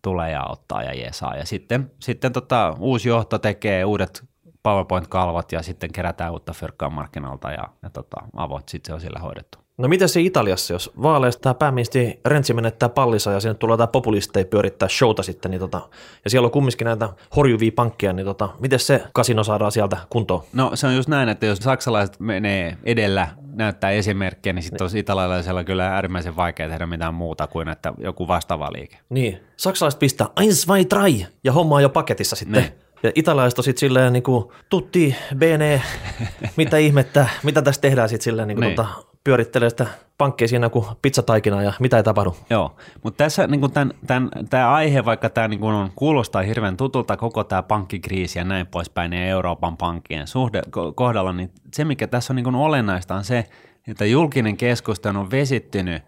tulee 0.02 0.30
ja 0.30 0.44
ottaa 0.44 0.82
ja 0.82 0.94
jeesaa. 0.94 1.36
Ja 1.36 1.46
sitten, 1.46 1.90
sitten 2.00 2.32
tota, 2.32 2.76
uusi 2.78 3.08
johto 3.08 3.38
tekee 3.38 3.84
uudet 3.84 4.24
PowerPoint-kalvot 4.62 5.52
ja 5.52 5.62
sitten 5.62 5.92
kerätään 5.92 6.32
uutta 6.32 6.52
fyrkkaa 6.52 6.90
markkinalta 6.90 7.50
ja, 7.50 7.68
ja 7.82 7.90
tota, 7.90 8.16
avot, 8.36 8.68
sitten 8.68 8.86
se 8.88 8.94
on 8.94 9.00
sillä 9.00 9.18
hoidettu. 9.18 9.58
No 9.80 9.88
miten 9.88 10.08
se 10.08 10.20
Italiassa, 10.20 10.72
jos 10.72 10.90
vaaleista 11.02 11.40
tämä 11.40 11.54
pääministeri 11.54 12.20
Renzi 12.24 12.54
menettää 12.54 12.88
pallissa 12.88 13.32
ja 13.32 13.40
sinne 13.40 13.54
tulee 13.54 13.76
tämä 13.76 13.86
populisteja 13.86 14.44
pyörittää 14.44 14.88
showta 14.88 15.22
sitten, 15.22 15.50
niin 15.50 15.60
tota, 15.60 15.80
ja 16.24 16.30
siellä 16.30 16.46
on 16.46 16.52
kumminkin 16.52 16.84
näitä 16.84 17.08
horjuvia 17.36 17.72
pankkia, 17.74 18.12
niin 18.12 18.26
tota, 18.26 18.48
miten 18.58 18.78
se 18.78 19.02
kasino 19.12 19.44
saadaan 19.44 19.72
sieltä 19.72 19.96
kuntoon? 20.10 20.42
No 20.52 20.70
se 20.74 20.86
on 20.86 20.94
just 20.94 21.08
näin, 21.08 21.28
että 21.28 21.46
jos 21.46 21.58
saksalaiset 21.58 22.20
menee 22.20 22.76
edellä, 22.84 23.28
näyttää 23.52 23.90
esimerkkiä, 23.90 24.52
niin 24.52 24.62
sitten 24.62 24.84
on 24.84 24.96
italialaisella 24.96 25.64
kyllä 25.64 25.88
äärimmäisen 25.88 26.36
vaikea 26.36 26.68
tehdä 26.68 26.86
mitään 26.86 27.14
muuta 27.14 27.46
kuin 27.46 27.68
että 27.68 27.92
joku 27.98 28.28
vastaava 28.28 28.72
liike. 28.72 28.98
Niin, 29.08 29.40
saksalaiset 29.56 30.00
pistää 30.00 30.26
eins, 30.40 30.64
zwei, 30.64 30.86
drei 30.90 31.26
ja 31.44 31.52
homma 31.52 31.74
on 31.74 31.82
jo 31.82 31.88
paketissa 31.88 32.36
sitten. 32.36 32.62
Ne. 32.62 32.72
Ja 33.02 33.12
italialaiset 33.14 33.58
on 33.58 33.64
sitten 33.64 33.80
silleen 33.80 34.12
niin 34.12 34.22
kuin, 34.22 34.44
tutti, 34.68 35.16
bene, 35.38 35.82
mitä 36.56 36.76
ihmettä, 36.76 37.28
mitä 37.42 37.62
tässä 37.62 37.80
tehdään 37.80 38.08
sitten 38.08 38.24
silleen 38.24 38.48
niin 38.48 38.56
kuin, 38.56 38.66
niin. 38.66 38.76
Tota, 38.76 39.09
pyörittelee 39.24 39.70
sitä 39.70 39.86
pankkia 40.18 40.48
siinä 40.48 40.68
kuin 40.68 40.86
pizzataikina 41.02 41.62
ja 41.62 41.72
mitä 41.80 41.96
ei 41.96 42.02
tapahdu. 42.02 42.36
Joo, 42.50 42.76
mutta 43.02 43.24
tässä 43.24 43.46
niin 43.46 43.72
tämän, 43.72 43.94
tämän, 44.06 44.30
tämä 44.50 44.72
aihe, 44.74 45.04
vaikka 45.04 45.30
tämä 45.30 45.48
niin 45.48 45.62
on, 45.62 45.90
kuulostaa 45.94 46.42
hirveän 46.42 46.76
tutulta 46.76 47.16
koko 47.16 47.44
tämä 47.44 47.62
pankkikriisi 47.62 48.38
ja 48.38 48.44
näin 48.44 48.66
poispäin 48.66 49.12
ja 49.12 49.26
Euroopan 49.26 49.76
pankkien 49.76 50.26
suhde 50.26 50.62
kohdalla, 50.94 51.32
niin 51.32 51.50
se 51.74 51.84
mikä 51.84 52.06
tässä 52.06 52.32
on 52.32 52.36
niin 52.36 52.54
olennaista 52.54 53.14
on 53.14 53.24
se, 53.24 53.46
että 53.88 54.04
julkinen 54.04 54.56
keskustelu 54.56 55.18
on 55.18 55.30
vesittynyt 55.30 56.02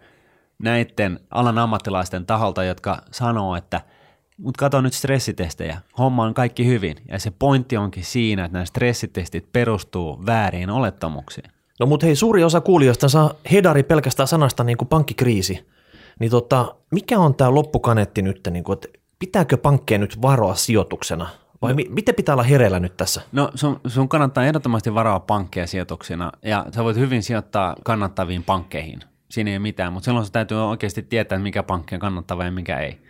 näiden 0.59 1.19
alan 1.31 1.57
ammattilaisten 1.57 2.25
taholta, 2.25 2.63
jotka 2.63 2.97
sanoo, 3.11 3.55
että 3.55 3.81
mutta 4.37 4.59
kato 4.59 4.81
nyt 4.81 4.93
stressitestejä, 4.93 5.81
homma 5.97 6.23
on 6.23 6.33
kaikki 6.33 6.67
hyvin. 6.67 6.97
Ja 7.07 7.19
se 7.19 7.31
pointti 7.39 7.77
onkin 7.77 8.05
siinä, 8.05 8.45
että 8.45 8.53
nämä 8.53 8.65
stressitestit 8.65 9.51
perustuu 9.51 10.25
väärin 10.25 10.69
olettamuksiin. 10.69 11.51
No 11.79 11.85
mutta 11.85 12.05
hei, 12.05 12.15
suuri 12.15 12.43
osa 12.43 12.61
kuulijoista 12.61 13.09
saa 13.09 13.33
hedari 13.51 13.83
pelkästään 13.83 14.27
sanasta 14.27 14.63
niin 14.63 14.77
kuin 14.77 14.87
pankkikriisi. 14.87 15.65
Niin 16.19 16.31
tota, 16.31 16.75
mikä 16.91 17.19
on 17.19 17.35
tämä 17.35 17.53
loppukaneetti 17.53 18.21
nyt, 18.21 18.47
niin 18.51 18.63
kuin, 18.63 18.73
että 18.73 18.87
pitääkö 19.19 19.57
pankkeja 19.57 19.99
nyt 19.99 20.21
varoa 20.21 20.55
sijoituksena? 20.55 21.29
Vai 21.61 21.71
no, 21.71 21.75
mi- 21.75 21.89
miten 21.89 22.15
pitää 22.15 22.35
olla 22.35 22.43
hereillä 22.43 22.79
nyt 22.79 22.97
tässä? 22.97 23.21
No 23.31 23.51
sun, 23.55 23.79
sun 23.87 24.09
kannattaa 24.09 24.45
ehdottomasti 24.45 24.93
varoa 24.93 25.19
pankkeja 25.19 25.67
sijoituksena 25.67 26.31
ja 26.41 26.65
sä 26.75 26.83
voit 26.83 26.97
hyvin 26.97 27.23
sijoittaa 27.23 27.75
kannattaviin 27.83 28.43
pankkeihin. 28.43 28.99
Siinä 29.31 29.49
ei 29.49 29.57
ole 29.57 29.61
mitään, 29.61 29.93
mutta 29.93 30.05
silloin 30.05 30.25
sä 30.25 30.31
täytyy 30.31 30.69
oikeasti 30.69 31.01
tietää, 31.01 31.39
mikä 31.39 31.63
pankki 31.63 31.95
on 31.95 32.01
kannattava 32.01 32.45
ja 32.45 32.51
mikä 32.51 32.79
ei. 32.79 33.01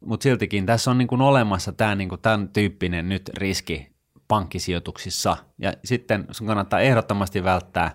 Mutta 0.00 0.24
siltikin 0.24 0.66
tässä 0.66 0.90
on 0.90 0.98
niin 0.98 1.08
kuin 1.08 1.20
olemassa 1.20 1.72
tämä 1.72 1.94
niin 1.94 2.08
kuin 2.08 2.20
tämän 2.20 2.48
tyyppinen 2.48 3.08
nyt 3.08 3.30
riski, 3.36 3.93
pankkisijoituksissa. 4.28 5.36
Ja 5.58 5.72
sitten 5.84 6.26
sun 6.30 6.46
kannattaa 6.46 6.80
ehdottomasti 6.80 7.44
välttää 7.44 7.90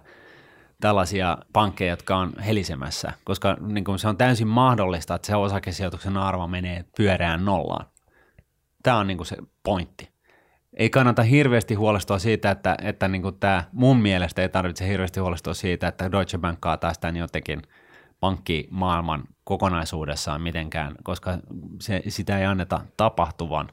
tällaisia 0.82 1.38
pankkeja, 1.54 1.92
jotka 1.92 2.18
on 2.18 2.34
helisemässä, 2.39 3.13
koska 3.24 3.58
niin 3.62 3.84
kuin 3.84 4.00
se 4.00 4.08
on 4.08 4.18
täysin 4.18 4.48
mahdollista, 4.48 5.15
että 5.15 5.26
se 5.26 5.36
osakesijoituksen 5.36 6.18
arvo 6.18 6.48
menee 6.48 6.86
pyöreään 6.98 7.46
nollaan. 7.46 7.86
Tämä 8.84 8.98
on 8.98 9.08
niin 9.08 9.18
kuin 9.18 9.28
se 9.28 9.38
pointti. 9.63 10.10
Ei 10.74 10.89
kannata 10.89 11.24
hirveästi 11.24 11.74
huolestua 11.74 12.20
siitä, 12.20 12.52
että, 12.52 12.78
että 12.82 13.08
niin 13.08 13.22
kuin 13.22 13.39
tämä, 13.39 13.63
mun 13.72 13.98
mielestä 13.98 14.42
ei 14.42 14.50
tarvitse 14.50 14.88
hirveästi 14.88 15.20
huolestua 15.20 15.54
siitä, 15.54 15.88
että 15.88 16.12
Deutsche 16.12 16.38
Bank 16.38 16.62
kaataa 16.62 16.94
sitä 16.94 17.10
jotenkin 17.10 17.62
pankkimaailman 18.20 19.24
kokonaisuudessaan 19.44 20.42
mitenkään, 20.42 20.96
koska 21.04 21.38
se, 21.82 22.02
sitä 22.08 22.39
ei 22.39 22.46
anneta 22.46 22.82
tapahtuvan, 22.98 23.70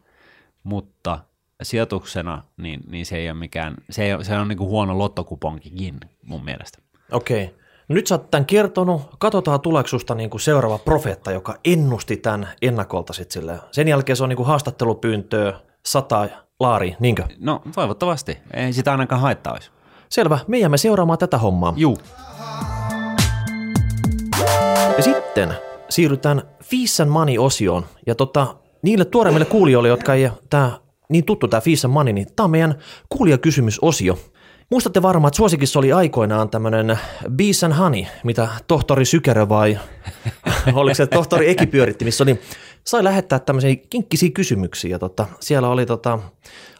mutta 0.62 1.18
sijoituksena, 1.62 2.42
niin, 2.56 2.80
niin 2.90 3.06
se 3.06 3.16
ei 3.16 3.30
ole 3.30 3.38
mikään, 3.38 3.74
se, 3.90 4.04
ei, 4.04 4.24
se 4.24 4.36
on 4.36 4.48
niin 4.48 4.58
kuin 4.58 4.70
huono 4.70 4.98
lottokuponkikin 4.98 6.00
mun 6.22 6.44
mielestä. 6.44 6.78
Okei. 7.12 7.44
Okay. 7.44 7.56
Nyt 7.88 8.06
sä 8.06 8.14
oot 8.14 8.30
tämän 8.30 8.46
kertonut. 8.46 9.02
Katsotaan 9.18 9.60
tuleksusta 9.60 10.14
niin 10.14 10.30
kuin 10.30 10.40
seuraava 10.40 10.78
profeetta, 10.78 11.32
joka 11.32 11.54
ennusti 11.64 12.16
tämän 12.16 12.48
ennakolta 12.62 13.12
sit 13.12 13.30
sille. 13.30 13.60
Sen 13.70 13.88
jälkeen 13.88 14.16
se 14.16 14.22
on 14.22 14.28
niin 14.28 14.36
kuin 14.36 14.46
haastattelupyyntöä, 14.46 15.60
sata 15.86 16.28
laari, 16.60 16.96
niinkö? 17.00 17.24
No 17.38 17.62
toivottavasti. 17.74 18.38
Ei 18.54 18.72
sitä 18.72 18.90
ainakaan 18.90 19.20
haittaa 19.20 19.52
olisi. 19.52 19.70
Selvä. 20.08 20.38
Me 20.46 20.58
jäämme 20.58 20.78
seuraamaan 20.78 21.18
tätä 21.18 21.38
hommaa. 21.38 21.74
Juu. 21.76 21.98
Ja 24.96 25.02
sitten 25.02 25.54
siirrytään 25.88 26.42
Fees 26.64 27.00
and 27.00 27.10
Money-osioon. 27.10 27.86
Ja 28.06 28.14
tota, 28.14 28.56
niille 28.82 29.04
tuoreimmille 29.04 29.44
kuulijoille, 29.44 29.88
jotka 29.88 30.14
ei 30.14 30.30
tämä 30.50 30.78
niin 31.08 31.24
tuttu 31.24 31.48
tämä 31.48 31.60
and 31.84 31.94
Money, 31.94 32.12
niin 32.12 32.26
tämä 32.36 32.44
on 32.44 32.50
meidän 32.50 32.74
kuulijakysymysosio. 33.08 34.18
Muistatte 34.70 35.02
varmaan, 35.02 35.28
että 35.28 35.36
suosikissa 35.36 35.78
oli 35.78 35.92
aikoinaan 35.92 36.50
tämmöinen 36.50 36.98
Bees 37.30 37.64
and 37.64 37.74
Honey, 37.74 38.04
mitä 38.24 38.48
tohtori 38.66 39.04
Sykerö 39.04 39.48
vai 39.48 39.78
oliko 40.74 40.94
se 40.94 41.06
tohtori 41.06 41.50
Eki 41.50 41.66
pyöritti, 41.66 42.04
missä 42.04 42.24
oli, 42.24 42.40
sai 42.86 43.04
lähettää 43.04 43.38
tämmöisiä 43.38 43.76
kinkkisiä 43.90 44.30
kysymyksiä 44.30 44.90
ja 44.90 44.98
tota, 44.98 45.26
siellä 45.40 45.68
oli 45.68 45.86
tota, 45.86 46.18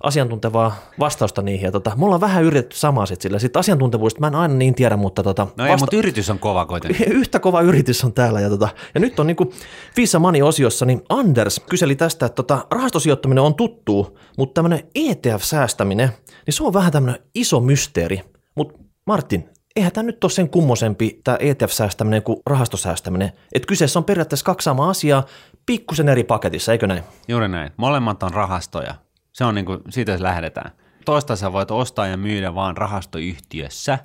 asiantuntevaa 0.03 0.77
vastausta 0.99 1.43
niihin. 1.43 1.65
Ja 1.65 1.73
tota, 1.73 1.93
mulla 1.97 2.15
on 2.15 2.21
vähän 2.21 2.45
yritetty 2.45 2.77
samaa 2.77 3.07
sitten 3.07 3.23
sillä. 3.23 3.39
Sitten 3.39 3.61
asiantuntevuudesta 3.61 4.21
mä 4.21 4.27
en 4.27 4.35
aina 4.35 4.55
niin 4.55 4.75
tiedä, 4.75 4.97
mutta... 4.97 5.23
Tota, 5.23 5.47
no 5.57 5.65
ei, 5.65 5.73
vasta- 5.73 5.83
mutta 5.83 5.97
yritys 5.97 6.31
on 6.31 6.39
kova 6.39 6.67
kuitenkin. 6.67 7.13
Yhtä 7.19 7.39
kova 7.39 7.61
yritys 7.61 8.05
on 8.05 8.13
täällä. 8.13 8.41
Ja, 8.41 8.49
tota, 8.49 8.69
ja 8.95 9.01
nyt 9.01 9.21
on 9.21 9.27
niinku 9.27 9.53
Fissa 9.95 10.19
Money-osiossa, 10.19 10.87
niin 10.87 11.03
Anders 11.09 11.61
kyseli 11.69 11.97
tästä, 11.97 12.27
että 12.27 12.37
tota, 12.37 12.67
rahastosijoittaminen 12.71 13.45
on 13.45 13.55
tuttu, 13.55 14.19
mutta 14.39 14.55
tämmöinen 14.55 14.89
ETF-säästäminen, 14.95 16.09
niin 16.47 16.55
se 16.55 16.65
on 16.65 16.73
vähän 16.73 16.93
tämmöinen 16.93 17.23
iso 17.35 17.61
mysteeri. 17.61 18.21
Mutta 18.55 18.79
Martin, 19.07 19.49
eihän 19.77 19.93
tämä 19.93 20.07
nyt 20.07 20.25
ole 20.25 20.33
sen 20.33 20.51
kummosempi, 20.51 21.21
tämä 21.25 21.37
ETF-säästäminen 21.41 22.23
kuin 22.23 22.41
rahastosäästäminen. 22.47 23.33
Että 23.53 23.67
kyseessä 23.67 23.99
on 23.99 24.05
periaatteessa 24.05 24.47
kaksi 24.47 24.65
samaa 24.65 24.91
asiaa, 24.91 25.27
pikkusen 25.67 26.09
eri 26.09 26.25
paketissa, 26.25 26.73
eikö 26.73 26.87
näin? 26.87 27.03
Juuri 27.29 27.49
näin. 27.49 27.73
Molemmat 27.77 28.23
on 28.23 28.35
rahastoja. 28.35 28.95
Se 29.33 29.45
on 29.45 29.55
niin 29.55 29.67
kuin, 29.67 29.81
siitä 29.89 30.17
lähdetään. 30.23 30.71
Toista 31.05 31.37
sä 31.37 31.53
voit 31.53 31.71
ostaa 31.71 32.07
ja 32.07 32.17
myydä 32.17 32.55
vaan 32.55 32.77
rahastoyhtiössä, 32.77 33.99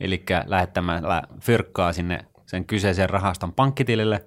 eli 0.00 0.24
lähettämällä 0.46 1.22
fyrkkaa 1.40 1.92
sinne 1.92 2.24
sen 2.46 2.64
kyseisen 2.64 3.10
rahaston 3.10 3.52
pankkitilille 3.52 4.24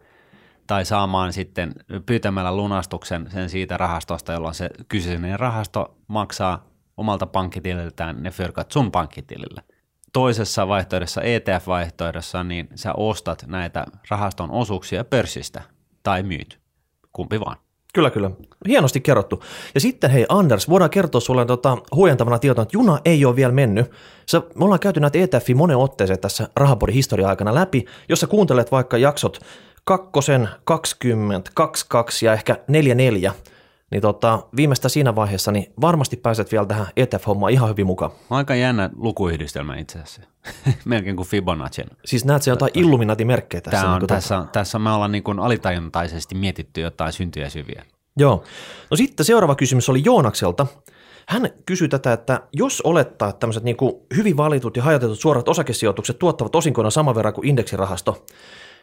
tai 0.67 0.85
saamaan 0.85 1.33
sitten 1.33 1.73
pyytämällä 2.05 2.55
lunastuksen 2.55 3.31
sen 3.31 3.49
siitä 3.49 3.77
rahastosta, 3.77 4.33
jolloin 4.33 4.53
se 4.53 4.69
kyseinen 4.87 5.39
rahasto 5.39 5.97
maksaa 6.07 6.65
omalta 6.97 7.25
pankkitililtään 7.25 8.23
ne 8.23 8.31
fyrkat 8.31 8.71
sun 8.71 8.91
pankkitilille. 8.91 9.63
Toisessa 10.13 10.67
vaihtoehdossa, 10.67 11.21
ETF-vaihtoehdossa, 11.21 12.43
niin 12.43 12.69
sä 12.75 12.93
ostat 12.93 13.45
näitä 13.47 13.85
rahaston 14.09 14.51
osuuksia 14.51 15.03
pörssistä 15.03 15.61
tai 16.03 16.23
myyt, 16.23 16.60
kumpi 17.13 17.39
vaan. 17.39 17.57
Kyllä, 17.93 18.09
kyllä. 18.09 18.31
Hienosti 18.67 19.01
kerrottu. 19.01 19.43
Ja 19.75 19.81
sitten 19.81 20.11
hei 20.11 20.25
Anders, 20.29 20.69
voidaan 20.69 20.89
kertoa 20.89 21.21
sulle 21.21 21.45
tota, 21.45 21.77
huojentavana 21.95 22.39
tietona, 22.39 22.63
että 22.63 22.77
juna 22.77 22.99
ei 23.05 23.25
ole 23.25 23.35
vielä 23.35 23.53
mennyt. 23.53 23.91
Sä, 24.25 24.41
me 24.55 24.65
ollaan 24.65 24.79
käyty 24.79 24.99
näitä 24.99 25.19
ETFi 25.19 25.53
monen 25.53 25.77
otteeseen 25.77 26.19
tässä 26.19 26.47
Rahapodin 26.55 26.95
historia-aikana 26.95 27.55
läpi. 27.55 27.85
Jos 28.09 28.19
sä 28.19 28.27
kuuntelet 28.27 28.71
vaikka 28.71 28.97
jaksot 28.97 29.39
kakkosen, 29.83 30.49
20, 30.63 31.51
22 31.53 32.25
ja 32.25 32.33
ehkä 32.33 32.57
44, 32.67 33.33
niin 33.91 34.01
tota, 34.01 34.39
viimeistä 34.55 34.89
siinä 34.89 35.15
vaiheessa 35.15 35.51
niin 35.51 35.73
varmasti 35.81 36.17
pääset 36.17 36.51
vielä 36.51 36.65
tähän 36.65 36.87
ETF-hommaan 36.97 37.51
ihan 37.51 37.69
hyvin 37.69 37.85
mukaan. 37.85 38.11
Aika 38.29 38.55
jännä 38.55 38.89
lukuyhdistelmä 38.95 39.75
itse 39.75 39.99
asiassa. 39.99 40.31
Melkein 40.85 41.15
kuin 41.15 41.27
Fibonacci. 41.27 41.83
Siis 42.05 42.25
näet 42.25 42.41
se 42.41 42.51
jotain 42.51 42.71
Illuminati-merkkejä 42.73 43.61
tässä. 43.61 43.81
Tämä 43.81 43.93
on, 43.93 43.99
niin 43.99 44.07
tässä, 44.07 44.35
tota... 44.37 44.51
tässä 44.51 44.79
me 44.79 44.91
ollaan 44.91 45.11
niin 45.11 45.39
alitajuntaisesti 45.41 46.35
mietitty 46.35 46.81
jotain 46.81 47.13
syntyjä 47.13 47.49
syviä. 47.49 47.85
Joo. 48.17 48.43
No 48.91 48.97
sitten 48.97 49.25
seuraava 49.25 49.55
kysymys 49.55 49.89
oli 49.89 50.01
Joonakselta. 50.05 50.67
Hän 51.27 51.49
kysyi 51.65 51.89
tätä, 51.89 52.13
että 52.13 52.41
jos 52.53 52.81
olettaa, 52.81 53.29
että 53.29 53.39
tämmöiset 53.39 53.63
niin 53.63 53.77
kuin 53.77 53.93
hyvin 54.15 54.37
valitut 54.37 54.77
ja 54.77 54.83
hajautetut 54.83 55.19
suorat 55.19 55.47
osakesijoitukset 55.47 56.19
tuottavat 56.19 56.55
osinkona 56.55 56.89
saman 56.89 57.15
verran 57.15 57.33
kuin 57.33 57.47
indeksirahasto, 57.47 58.25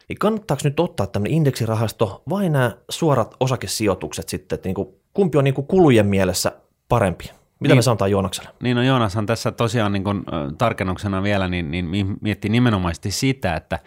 niin 0.09 0.19
kannattaako 0.19 0.61
nyt 0.63 0.79
ottaa 0.79 1.07
tämmöinen 1.07 1.37
indeksirahasto 1.37 2.23
vai 2.29 2.49
nämä 2.49 2.77
suorat 2.89 3.35
osakesijoitukset 3.39 4.29
sitten, 4.29 4.55
että 4.55 4.67
niin 4.67 4.75
kuin, 4.75 4.87
kumpi 5.13 5.37
on 5.37 5.43
niin 5.43 5.53
kuin 5.53 5.67
kulujen 5.67 6.05
mielessä 6.05 6.51
parempi? 6.89 7.31
Mitä 7.59 7.73
niin, 7.73 7.77
me 7.77 7.81
sanotaan 7.81 8.11
Joonakselle? 8.11 8.49
Niin 8.63 8.75
no 8.75 8.83
Joonashan 8.83 9.25
tässä 9.25 9.51
tosiaan 9.51 9.91
niin 9.91 10.03
kuin, 10.03 10.23
tarkennuksena 10.57 11.23
vielä 11.23 11.47
niin, 11.47 11.71
niin 11.71 12.17
miettii 12.21 12.51
nimenomaisesti 12.51 13.11
sitä, 13.11 13.55
että 13.55 13.79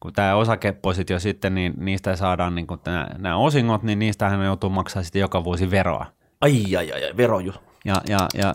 kun 0.00 0.12
tämä 0.12 0.34
osakepositio 0.34 1.18
sitten, 1.18 1.54
niin 1.54 1.74
niistä 1.76 2.16
saadaan 2.16 2.54
niin 2.54 2.66
kuin 2.66 2.80
nämä, 2.86 3.08
nämä 3.18 3.36
osingot, 3.36 3.82
niin 3.82 3.98
niistähän 3.98 4.44
joutuu 4.44 4.70
maksaa 4.70 5.02
sitten 5.02 5.20
joka 5.20 5.44
vuosi 5.44 5.70
veroa. 5.70 6.06
Ai, 6.40 6.76
ai, 6.76 6.92
ai, 6.92 7.16
vero 7.16 7.40
ju. 7.40 7.52
Ja, 7.84 8.02
ja, 8.08 8.28
ja 8.34 8.52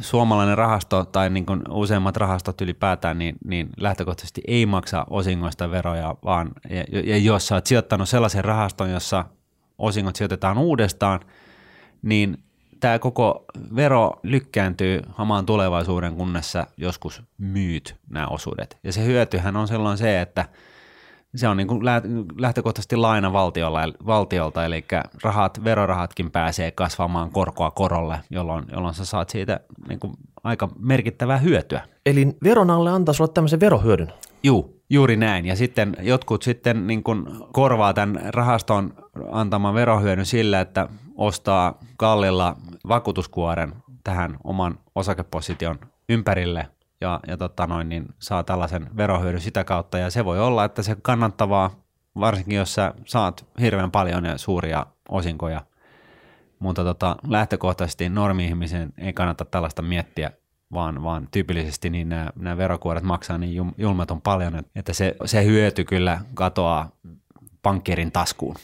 suomalainen 0.00 0.58
rahasto 0.58 1.04
tai 1.04 1.30
niin 1.30 1.46
kuin 1.46 1.62
useimmat 1.70 2.16
rahastot 2.16 2.60
ylipäätään, 2.60 3.18
niin, 3.18 3.36
niin 3.44 3.68
lähtökohtaisesti 3.76 4.40
ei 4.46 4.66
maksa 4.66 5.06
osingoista 5.10 5.70
veroja, 5.70 6.14
vaan 6.24 6.50
ja, 6.70 7.00
ja 7.04 7.16
jos 7.16 7.46
sä 7.46 7.54
oot 7.54 7.66
sijoittanut 7.66 8.08
sellaisen 8.08 8.44
rahaston, 8.44 8.90
jossa 8.90 9.24
osingot 9.78 10.16
sijoitetaan 10.16 10.58
uudestaan, 10.58 11.20
niin 12.02 12.38
tämä 12.80 12.98
koko 12.98 13.44
vero 13.76 14.12
lykkääntyy 14.22 15.02
hamaan 15.08 15.46
tulevaisuuden, 15.46 16.14
kunnes 16.14 16.52
sä 16.52 16.66
joskus 16.76 17.22
myyt 17.38 17.96
nämä 18.10 18.26
osuudet. 18.26 18.78
Ja 18.84 18.92
se 18.92 19.04
hyötyhän 19.04 19.56
on 19.56 19.68
silloin 19.68 19.98
se, 19.98 20.20
että 20.20 20.44
se 21.34 21.48
on 21.48 21.56
niin 21.56 21.66
kuin 21.66 21.84
lähtökohtaisesti 22.38 22.96
laina 22.96 23.32
valtiolta, 24.06 24.64
eli 24.64 24.84
rahat, 25.22 25.64
verorahatkin 25.64 26.30
pääsee 26.30 26.70
kasvamaan 26.70 27.30
korkoa 27.30 27.70
korolle, 27.70 28.20
jolloin, 28.30 28.64
jolloin 28.72 28.94
sä 28.94 29.04
saat 29.04 29.30
siitä 29.30 29.60
niin 29.88 30.00
kuin 30.00 30.12
aika 30.44 30.68
merkittävää 30.78 31.38
hyötyä. 31.38 31.80
Eli 32.06 32.36
veron 32.44 32.70
alle 32.70 32.90
antaa 32.90 33.12
sulle 33.12 33.30
tämmöisen 33.34 33.60
verohyödyn? 33.60 34.12
Juu, 34.42 34.82
juuri 34.90 35.16
näin. 35.16 35.46
Ja 35.46 35.56
sitten 35.56 35.96
jotkut 36.00 36.42
sitten 36.42 36.86
niin 36.86 37.02
kuin 37.02 37.26
korvaa 37.52 37.94
tämän 37.94 38.20
rahaston 38.28 38.94
antaman 39.30 39.74
verohyödyn 39.74 40.26
sillä, 40.26 40.60
että 40.60 40.88
ostaa 41.22 41.78
kallilla 41.96 42.56
vakuutuskuoren 42.88 43.74
tähän 44.04 44.36
oman 44.44 44.78
osakeposition 44.94 45.78
ympärille 46.08 46.68
ja, 47.00 47.20
ja 47.26 47.36
tota 47.36 47.66
noin, 47.66 47.88
niin 47.88 48.06
saa 48.18 48.42
tällaisen 48.42 48.96
verohyödyn 48.96 49.40
sitä 49.40 49.64
kautta. 49.64 49.98
Ja 49.98 50.10
se 50.10 50.24
voi 50.24 50.40
olla, 50.40 50.64
että 50.64 50.82
se 50.82 50.96
kannattavaa, 51.02 51.70
varsinkin 52.20 52.56
jos 52.56 52.74
sä 52.74 52.94
saat 53.04 53.46
hirveän 53.60 53.90
paljon 53.90 54.24
ja 54.24 54.38
suuria 54.38 54.86
osinkoja, 55.08 55.60
mutta 56.58 56.84
tota, 56.84 57.16
lähtökohtaisesti 57.28 58.08
normi-ihmisen 58.08 58.92
ei 58.98 59.12
kannata 59.12 59.44
tällaista 59.44 59.82
miettiä, 59.82 60.30
vaan, 60.72 61.02
vaan 61.02 61.28
tyypillisesti 61.30 61.90
niin 61.90 62.08
nämä, 62.08 62.30
nämä 62.36 62.56
verokuoret 62.56 63.04
maksaa 63.04 63.38
niin 63.38 63.72
julmaton 63.78 64.20
paljon, 64.20 64.62
että 64.74 64.92
se, 64.92 65.16
se 65.24 65.44
hyöty 65.44 65.84
kyllä 65.84 66.20
katoaa 66.34 66.90
pankkirin 67.62 68.12
taskuun. 68.12 68.56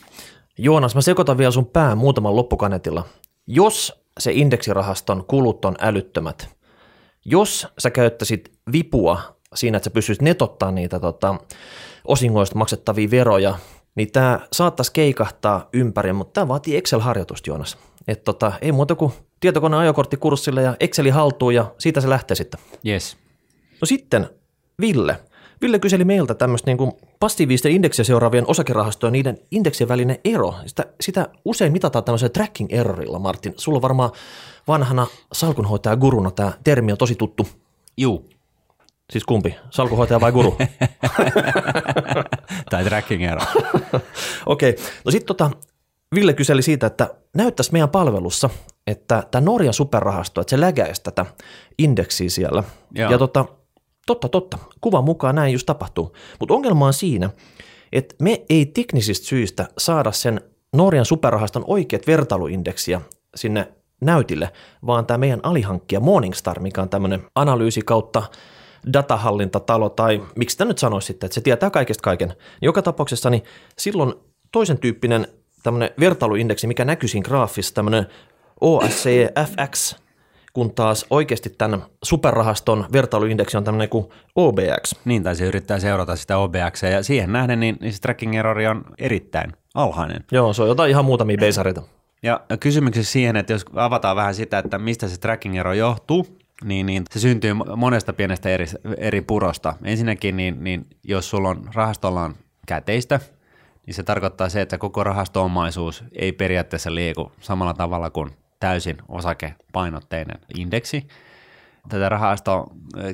Joonas, 0.58 0.94
mä 0.94 1.00
sekoitan 1.00 1.38
vielä 1.38 1.50
sun 1.50 1.66
pää 1.66 1.94
muutaman 1.94 2.36
loppukanetilla. 2.36 3.04
Jos 3.46 4.02
se 4.18 4.32
indeksirahaston 4.32 5.24
kulut 5.24 5.64
on 5.64 5.76
älyttömät, 5.80 6.48
jos 7.24 7.66
sä 7.78 7.90
käyttäisit 7.90 8.52
vipua 8.72 9.36
siinä, 9.54 9.76
että 9.76 9.84
sä 9.84 9.90
pystyisit 9.90 10.22
netottaa 10.22 10.70
niitä 10.70 11.00
tota, 11.00 11.34
osingoista 12.04 12.58
maksettavia 12.58 13.10
veroja, 13.10 13.58
niin 13.94 14.12
tämä 14.12 14.40
saattaisi 14.52 14.92
keikahtaa 14.92 15.68
ympäri, 15.72 16.12
mutta 16.12 16.32
tämä 16.32 16.48
vaatii 16.48 16.76
Excel-harjoitusta, 16.76 17.50
Joonas. 17.50 17.78
Et 18.08 18.24
tota, 18.24 18.52
ei 18.60 18.72
muuta 18.72 18.94
kuin 18.94 19.12
tietokoneen 19.40 19.80
ajokorttikurssille 19.80 20.62
ja 20.62 20.76
Exceli 20.80 21.10
haltuun 21.10 21.54
ja 21.54 21.74
siitä 21.78 22.00
se 22.00 22.08
lähtee 22.08 22.34
sitten. 22.34 22.60
Yes. 22.86 23.16
No 23.80 23.86
sitten, 23.86 24.30
Ville, 24.80 25.20
Ville 25.62 25.78
kyseli 25.78 26.04
meiltä 26.04 26.34
tämmöistä 26.34 26.70
niin 26.70 26.92
passiivisten 27.20 27.72
indeksiä 27.72 28.04
seuraavien 28.04 28.44
osakerahastojen 28.46 29.12
niiden 29.12 29.38
indeksien 29.50 29.88
välinen 29.88 30.18
ero. 30.24 30.54
Sitä, 30.66 30.86
sitä 31.00 31.28
usein 31.44 31.72
mitataan 31.72 32.04
tämmöisellä 32.04 32.32
tracking 32.32 32.72
errorilla, 32.72 33.18
Martin. 33.18 33.54
Sulla 33.56 33.76
on 33.76 33.82
varmaan 33.82 34.10
vanhana 34.68 35.06
salkunhoitaja 35.32 35.96
guruna 35.96 36.30
tämä 36.30 36.52
termi 36.64 36.92
on 36.92 36.98
tosi 36.98 37.14
tuttu. 37.14 37.48
Juu. 37.96 38.24
Siis 39.10 39.24
kumpi? 39.24 39.54
Salkunhoitaja 39.70 40.20
vai 40.20 40.32
guru? 40.32 40.56
tai 42.70 42.84
tracking 42.84 43.22
error. 43.22 43.46
Okei. 44.46 44.70
Okay. 44.70 44.84
No 45.04 45.10
sitten 45.10 45.26
tota, 45.26 45.50
Ville 46.14 46.32
kyseli 46.32 46.62
siitä, 46.62 46.86
että 46.86 47.14
näyttäisi 47.34 47.72
meidän 47.72 47.88
palvelussa, 47.88 48.50
että 48.86 49.22
tämä 49.30 49.44
Norjan 49.44 49.74
superrahasto, 49.74 50.40
että 50.40 50.50
se 50.50 50.60
lägäisi 50.60 51.02
tätä 51.02 51.26
indeksiä 51.78 52.30
siellä. 52.30 52.64
Joo. 52.94 53.10
Ja 53.10 53.18
tota, 53.18 53.44
Totta, 54.08 54.28
totta. 54.28 54.58
Kuvan 54.80 55.04
mukaan 55.04 55.34
näin 55.34 55.52
just 55.52 55.66
tapahtuu. 55.66 56.16
Mutta 56.40 56.54
ongelma 56.54 56.86
on 56.86 56.92
siinä, 56.92 57.30
että 57.92 58.14
me 58.22 58.44
ei 58.50 58.66
teknisistä 58.66 59.26
syistä 59.26 59.68
saada 59.78 60.12
sen 60.12 60.40
Norjan 60.72 61.04
superrahaston 61.04 61.64
oikeat 61.66 62.06
vertailuindeksiä 62.06 63.00
sinne 63.36 63.72
näytille, 64.00 64.50
vaan 64.86 65.06
tämä 65.06 65.18
meidän 65.18 65.40
alihankkija 65.42 66.00
Morningstar, 66.00 66.60
mikä 66.60 66.82
on 66.82 66.88
tämmöinen 66.88 67.22
analyysi 67.34 67.82
kautta 67.82 68.22
datahallintatalo, 68.92 69.88
tai 69.88 70.22
miksi 70.36 70.58
tämä 70.58 70.68
nyt 70.68 70.78
sanoisi 70.78 71.06
sitten, 71.06 71.26
että 71.26 71.34
se 71.34 71.40
tietää 71.40 71.70
kaikesta 71.70 72.02
kaiken. 72.02 72.34
Joka 72.62 72.82
tapauksessa 72.82 73.30
niin 73.30 73.42
silloin 73.78 74.14
toisen 74.52 74.78
tyyppinen 74.78 75.26
tämmöinen 75.62 75.90
vertailuindeksi, 76.00 76.66
mikä 76.66 76.84
näkyy 76.84 77.08
siinä 77.08 77.24
graafissa, 77.24 77.74
tämmöinen 77.74 78.06
OSCFX, 78.60 79.96
kun 80.58 80.74
taas 80.74 81.06
oikeasti 81.10 81.50
tämän 81.50 81.82
superrahaston 82.04 82.86
vertailuindeksi 82.92 83.56
on 83.56 83.64
tämmöinen 83.64 83.88
kuin 83.88 84.08
OBX. 84.34 84.94
Niin, 85.04 85.22
tai 85.22 85.36
se 85.36 85.44
yrittää 85.44 85.78
seurata 85.78 86.16
sitä 86.16 86.38
OBX, 86.38 86.82
ja 86.82 87.02
siihen 87.02 87.32
nähden 87.32 87.60
niin, 87.60 87.76
niin 87.80 87.92
se 87.92 88.00
tracking 88.00 88.34
errori 88.34 88.66
on 88.66 88.84
erittäin 88.98 89.52
alhainen. 89.74 90.24
Joo, 90.32 90.52
se 90.52 90.62
on 90.62 90.68
jotain 90.68 90.90
ihan 90.90 91.04
muutamia 91.04 91.36
beisareita. 91.36 91.82
Ja 92.22 92.40
kysymyksessä 92.60 93.12
siihen, 93.12 93.36
että 93.36 93.52
jos 93.52 93.64
avataan 93.74 94.16
vähän 94.16 94.34
sitä, 94.34 94.58
että 94.58 94.78
mistä 94.78 95.08
se 95.08 95.20
tracking 95.20 95.56
ero 95.56 95.72
johtuu, 95.72 96.26
niin, 96.64 96.86
niin 96.86 97.02
se 97.10 97.20
syntyy 97.20 97.54
monesta 97.76 98.12
pienestä 98.12 98.48
eri, 98.48 98.66
eri 98.96 99.20
purosta. 99.20 99.74
Ensinnäkin, 99.84 100.36
niin, 100.36 100.64
niin 100.64 100.86
jos 101.04 101.30
sulla 101.30 101.48
on 101.48 101.68
rahastolla 101.74 102.22
on 102.22 102.34
käteistä, 102.66 103.20
niin 103.86 103.94
se 103.94 104.02
tarkoittaa 104.02 104.48
se, 104.48 104.60
että 104.60 104.78
koko 104.78 105.04
rahastoomaisuus 105.04 106.04
ei 106.12 106.32
periaatteessa 106.32 106.94
liiku 106.94 107.32
samalla 107.40 107.74
tavalla 107.74 108.10
kuin 108.10 108.30
täysin 108.60 108.96
osakepainotteinen 109.08 110.40
indeksi. 110.58 111.08
Tätä 111.88 112.08
rahasto 112.08 112.66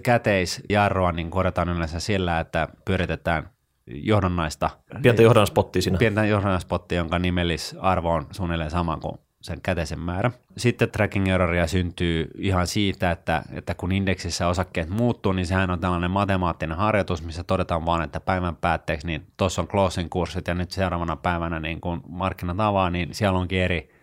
käteisjarroa 0.02 1.12
niin 1.12 1.30
korjataan 1.30 1.68
yleensä 1.68 2.00
sillä, 2.00 2.40
että 2.40 2.68
pyöritetään 2.84 3.50
johdonnaista. 3.86 4.70
Pientä 5.02 5.22
johdannaspottia 5.22 5.82
siinä. 5.82 5.98
Pientä 5.98 6.24
johdannaspottia, 6.24 6.98
jonka 6.98 7.18
nimellisarvo 7.18 8.12
on 8.12 8.26
suunnilleen 8.30 8.70
sama 8.70 8.96
kuin 8.96 9.18
sen 9.40 9.60
käteisen 9.60 10.00
määrä. 10.00 10.30
Sitten 10.56 10.90
tracking 10.90 11.28
erroria 11.28 11.66
syntyy 11.66 12.30
ihan 12.38 12.66
siitä, 12.66 13.10
että, 13.10 13.42
että 13.52 13.74
kun 13.74 13.92
indeksissä 13.92 14.48
osakkeet 14.48 14.88
muuttuu, 14.88 15.32
niin 15.32 15.46
sehän 15.46 15.70
on 15.70 15.80
tällainen 15.80 16.10
matemaattinen 16.10 16.76
harjoitus, 16.76 17.22
missä 17.22 17.44
todetaan 17.44 17.86
vaan, 17.86 18.02
että 18.02 18.20
päivän 18.20 18.56
päätteeksi, 18.56 19.06
niin 19.06 19.26
tuossa 19.36 19.62
on 19.62 19.68
closing 19.68 20.08
kurssit 20.10 20.48
ja 20.48 20.54
nyt 20.54 20.70
seuraavana 20.70 21.16
päivänä 21.16 21.60
niin 21.60 21.80
kun 21.80 22.02
markkinat 22.08 22.60
avaa, 22.60 22.90
niin 22.90 23.14
siellä 23.14 23.38
onkin 23.38 23.60
eri 23.60 23.93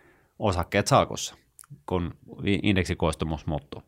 osakkeet 0.41 0.87
salkussa, 0.87 1.35
kun 1.85 2.13
indeksikoostumus 2.63 3.45
muuttuu. 3.45 3.83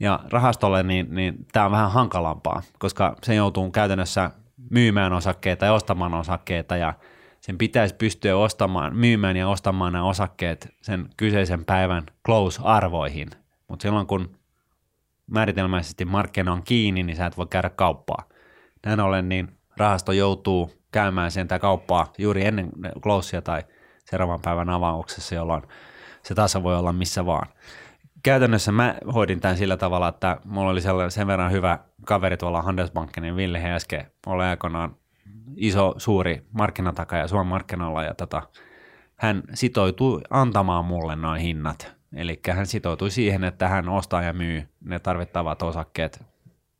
Ja 0.00 0.20
rahastolle 0.30 0.82
niin, 0.82 1.14
niin 1.14 1.46
tämä 1.52 1.66
on 1.66 1.72
vähän 1.72 1.90
hankalampaa, 1.90 2.62
koska 2.78 3.16
se 3.22 3.34
joutuu 3.34 3.70
käytännössä 3.70 4.30
myymään 4.70 5.12
osakkeita 5.12 5.64
ja 5.64 5.72
ostamaan 5.72 6.14
osakkeita 6.14 6.76
ja 6.76 6.94
sen 7.40 7.58
pitäisi 7.58 7.94
pystyä 7.94 8.36
ostamaan, 8.36 8.96
myymään 8.96 9.36
ja 9.36 9.48
ostamaan 9.48 9.92
nämä 9.92 10.04
osakkeet 10.04 10.74
sen 10.82 11.08
kyseisen 11.16 11.64
päivän 11.64 12.06
close-arvoihin. 12.26 13.30
Mutta 13.68 13.82
silloin 13.82 14.06
kun 14.06 14.36
määritelmäisesti 15.26 16.04
markkina 16.04 16.52
on 16.52 16.62
kiinni, 16.62 17.02
niin 17.02 17.16
sä 17.16 17.26
et 17.26 17.36
voi 17.36 17.46
käydä 17.46 17.70
kauppaa. 17.70 18.28
Näin 18.86 19.00
ollen 19.00 19.28
niin 19.28 19.48
rahasto 19.76 20.12
joutuu 20.12 20.72
käymään 20.92 21.30
sen 21.30 21.48
kauppaa 21.60 22.12
juuri 22.18 22.46
ennen 22.46 22.70
closea 23.02 23.42
tai 23.42 23.62
seuraavan 24.04 24.40
päivän 24.40 24.70
avauksessa, 24.70 25.34
jolloin 25.34 25.62
se 26.22 26.34
tasa 26.34 26.62
voi 26.62 26.76
olla 26.76 26.92
missä 26.92 27.26
vaan. 27.26 27.46
Käytännössä 28.22 28.72
mä 28.72 28.94
hoidin 29.14 29.40
tämän 29.40 29.56
sillä 29.56 29.76
tavalla, 29.76 30.08
että 30.08 30.36
mulla 30.44 30.70
oli 30.70 30.80
sen 31.08 31.26
verran 31.26 31.52
hyvä 31.52 31.78
kaveri 32.06 32.36
tuolla 32.36 32.62
Handelsbankenin 32.62 33.36
Ville 33.36 33.62
Heske, 33.62 34.06
oli 34.26 34.44
aikoinaan 34.44 34.96
iso, 35.56 35.94
suuri 35.96 36.46
markkinatakaja 36.52 37.28
Suomen 37.28 37.46
markkinoilla 37.46 38.02
ja 38.02 38.14
tota, 38.14 38.42
hän 39.16 39.42
sitoutui 39.54 40.20
antamaan 40.30 40.84
mulle 40.84 41.16
noin 41.16 41.40
hinnat. 41.40 41.94
Eli 42.16 42.40
hän 42.52 42.66
sitoutui 42.66 43.10
siihen, 43.10 43.44
että 43.44 43.68
hän 43.68 43.88
ostaa 43.88 44.22
ja 44.22 44.32
myy 44.32 44.68
ne 44.84 44.98
tarvittavat 44.98 45.62
osakkeet 45.62 46.24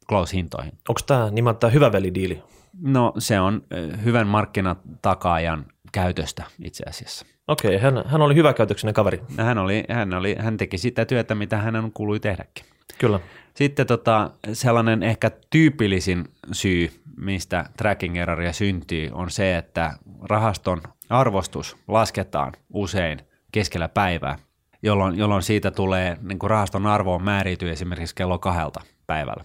close-hintoihin. 0.08 0.72
Onko 0.88 1.00
tämä 1.06 1.30
nimeltään 1.30 1.72
hyvä 1.72 1.92
velidiili? 1.92 2.42
No 2.82 3.12
se 3.18 3.40
on 3.40 3.62
hyvän 4.04 4.26
markkinatakaajan 4.26 5.66
käytöstä 5.94 6.44
itse 6.64 6.84
asiassa. 6.88 7.26
Okei, 7.48 7.78
hän, 7.78 8.02
hän 8.06 8.22
oli 8.22 8.34
hyväkäytöksinen 8.34 8.94
kaveri. 8.94 9.20
Hän, 9.38 9.58
oli, 9.58 9.84
hän, 9.88 10.14
oli, 10.14 10.36
hän 10.38 10.56
teki 10.56 10.78
sitä 10.78 11.04
työtä, 11.04 11.34
mitä 11.34 11.56
hänen 11.56 11.92
kuului 11.92 12.20
tehdäkin. 12.20 12.64
Kyllä. 12.98 13.20
Sitten 13.54 13.86
tota, 13.86 14.30
sellainen 14.52 15.02
ehkä 15.02 15.30
tyypillisin 15.50 16.24
syy, 16.52 16.90
mistä 17.16 17.64
tracking 17.76 18.16
erroria 18.16 18.52
syntyy, 18.52 19.10
on 19.12 19.30
se, 19.30 19.56
että 19.56 19.92
rahaston 20.22 20.82
arvostus 21.10 21.76
lasketaan 21.88 22.52
usein 22.72 23.20
keskellä 23.52 23.88
päivää, 23.88 24.38
jolloin, 24.82 25.18
jolloin 25.18 25.42
siitä 25.42 25.70
tulee, 25.70 26.16
niin 26.22 26.38
kuin 26.38 26.50
rahaston 26.50 26.86
arvoon 26.86 27.22
määrityy 27.22 27.70
esimerkiksi 27.70 28.14
kello 28.14 28.38
kahdelta 28.38 28.80
päivällä. 29.06 29.44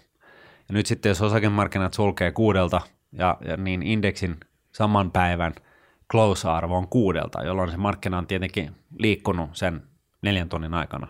Ja 0.69 0.73
nyt 0.73 0.85
sitten 0.85 1.09
jos 1.09 1.21
osakemarkkinat 1.21 1.93
sulkee 1.93 2.31
kuudelta 2.31 2.81
ja, 3.11 3.37
ja 3.47 3.57
niin 3.57 3.83
indeksin 3.83 4.37
saman 4.71 5.11
päivän– 5.11 5.53
close-arvo 6.11 6.77
on 6.77 6.87
kuudelta, 6.87 7.43
jolloin 7.43 7.71
se 7.71 7.77
markkina 7.77 8.17
on 8.17 8.27
tietenkin 8.27 8.75
liikkunut 8.99 9.49
sen 9.53 9.81
neljän 10.21 10.49
tunnin 10.49 10.73
aikana. 10.73 11.07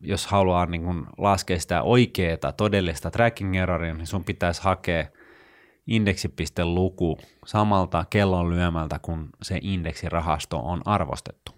jos 0.00 0.26
haluaa 0.26 0.66
niin 0.66 0.84
kuin 0.84 1.06
laskea 1.18 1.60
sitä 1.60 1.82
oikeaa 1.82 2.52
todellista 2.56 3.10
tracking 3.10 3.56
erroria, 3.56 3.94
niin 3.94 4.06
sun 4.06 4.24
pitäisi 4.24 4.62
hakea 4.62 5.06
indeksipisteluku 5.86 7.18
samalta 7.46 8.04
kellon 8.10 8.50
lyömältä, 8.50 8.98
kun 9.02 9.28
se 9.42 9.58
indeksirahasto 9.62 10.58
on 10.58 10.82
arvostettu. 10.84 11.52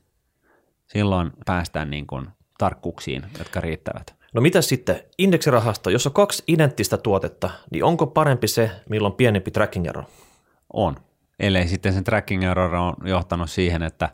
Silloin 0.86 1.32
päästään 1.46 1.90
niin 1.90 2.06
kuin 2.06 2.28
tarkkuuksiin, 2.58 3.22
jotka 3.38 3.60
riittävät. 3.60 4.14
No 4.34 4.40
mitä 4.40 4.62
sitten, 4.62 5.00
indeksirahasto, 5.18 5.90
jos 5.90 6.06
on 6.06 6.12
kaksi 6.12 6.44
identtistä 6.46 6.96
tuotetta, 6.96 7.50
niin 7.70 7.84
onko 7.84 8.06
parempi 8.06 8.48
se, 8.48 8.70
milloin 8.88 9.14
pienempi 9.14 9.50
tracking 9.50 9.86
error? 9.86 10.04
On. 10.72 10.96
Ellei 11.40 11.68
sitten 11.68 11.92
sen 11.92 12.04
tracking 12.04 12.44
error 12.44 12.74
on 12.74 12.94
johtanut 13.04 13.50
siihen, 13.50 13.82
että, 13.82 14.08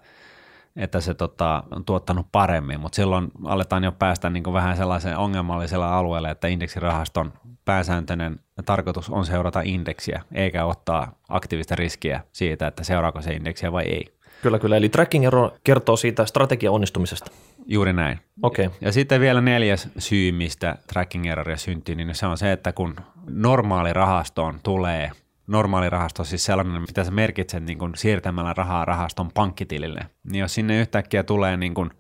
että 0.77 1.01
se 1.01 1.15
tota, 1.15 1.63
on 1.71 1.85
tuottanut 1.85 2.27
paremmin, 2.33 2.81
mutta 2.81 2.97
silloin 2.97 3.29
aletaan 3.45 3.85
jo 3.85 3.93
päästä 3.93 4.31
niin 4.31 4.43
kuin 4.43 4.55
vähän 4.55 4.77
sellaiseen 4.77 5.19
ongelmallisella 5.19 5.99
alueelle, 5.99 6.31
että 6.31 6.49
indeksirahaston 6.49 7.33
pääsääntöinen 7.65 8.41
tarkoitus 8.65 9.11
on 9.11 9.27
seurata 9.27 9.61
indeksiä, 9.65 10.23
eikä 10.35 10.65
ottaa 10.65 11.19
aktiivista 11.29 11.75
riskiä 11.75 12.21
siitä, 12.33 12.67
että 12.67 12.85
seuraako 12.85 13.23
se 13.23 13.33
indeksiä 13.33 13.73
vai 13.73 13.85
ei. 13.85 14.05
Kyllä, 14.43 14.59
kyllä. 14.59 14.77
Eli 14.77 14.89
tracking 14.89 15.25
error 15.25 15.51
kertoo 15.65 15.97
siitä 15.97 16.27
strategian 16.27 16.75
onnistumisesta. 16.75 17.31
Juuri 17.67 17.93
näin. 17.93 18.21
Okei. 18.43 18.67
Okay. 18.67 18.79
Ja 18.81 18.93
sitten 18.93 19.21
vielä 19.21 19.41
neljäs 19.41 19.89
syy, 19.99 20.33
mistä 20.33 20.77
tracking 20.87 21.27
erroria 21.27 21.57
syntyy, 21.57 21.95
niin 21.95 22.15
se 22.15 22.27
on 22.27 22.39
se, 22.39 22.53
että 22.53 22.73
kun 22.73 22.97
normaali 23.31 23.93
rahastoon 23.93 24.61
tulee, 24.63 25.11
normaali 25.53 25.91
rahasto 25.91 26.25
siis 26.25 26.45
sellainen, 26.45 26.83
mitä 26.83 27.05
sä 27.05 27.11
merkitset 27.11 27.65
niin 27.65 27.79
kuin 27.79 27.93
siirtämällä 27.97 28.55
rahaa 28.57 28.85
rahaston 28.85 29.31
pankkitilille, 29.35 30.01
niin 30.33 30.41
jos 30.41 30.55
sinne 30.55 30.81
yhtäkkiä 30.81 31.23
tulee 31.23 31.57
niin 31.57 31.75
kuin 31.75 31.91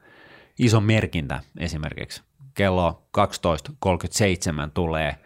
iso 0.58 0.80
merkintä 0.80 1.40
esimerkiksi, 1.58 2.22
kello 2.54 3.02
12.37 3.18 4.70
tulee 4.74 5.16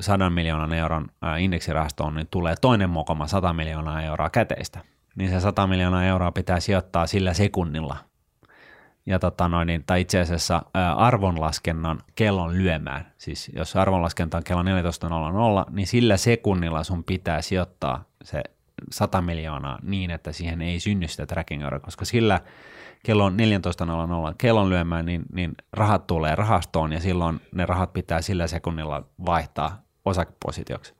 100 0.00 0.30
miljoonan 0.30 0.72
euron 0.72 1.08
indeksirahastoon, 1.38 2.14
niin 2.14 2.28
tulee 2.30 2.54
toinen 2.60 2.90
mokoma 2.90 3.26
100 3.26 3.52
miljoonaa 3.52 4.02
euroa 4.02 4.30
käteistä, 4.30 4.80
niin 5.16 5.30
se 5.30 5.40
100 5.40 5.66
miljoonaa 5.66 6.04
euroa 6.04 6.32
pitää 6.32 6.60
sijoittaa 6.60 7.06
sillä 7.06 7.34
sekunnilla– 7.34 7.96
ja 9.06 9.18
tota 9.18 9.48
noin, 9.48 9.66
niin, 9.66 9.84
tai 9.86 10.00
itse 10.00 10.20
asiassa 10.20 10.62
ää, 10.74 10.94
arvonlaskennan 10.94 12.00
kellon 12.14 12.58
lyömään. 12.58 13.12
Siis 13.18 13.50
jos 13.56 13.76
arvonlaskenta 13.76 14.36
on 14.36 14.44
kello 14.44 14.62
14.00, 14.62 14.68
niin 15.70 15.86
sillä 15.86 16.16
sekunnilla 16.16 16.84
sun 16.84 17.04
pitää 17.04 17.42
sijoittaa 17.42 18.04
se 18.24 18.42
100 18.90 19.22
miljoonaa 19.22 19.78
niin, 19.82 20.10
että 20.10 20.32
siihen 20.32 20.62
ei 20.62 20.80
synny 20.80 21.08
sitä 21.08 21.26
tracking 21.26 21.62
koska 21.82 22.04
sillä 22.04 22.40
kello 23.04 23.30
14.00 23.30 23.34
kellon 24.38 24.70
lyömään, 24.70 25.06
niin, 25.06 25.22
niin 25.32 25.52
rahat 25.72 26.06
tulee 26.06 26.34
rahastoon 26.34 26.92
ja 26.92 27.00
silloin 27.00 27.40
ne 27.54 27.66
rahat 27.66 27.92
pitää 27.92 28.22
sillä 28.22 28.46
sekunnilla 28.46 29.04
vaihtaa 29.26 29.82
osakepositioksi. 30.04 30.94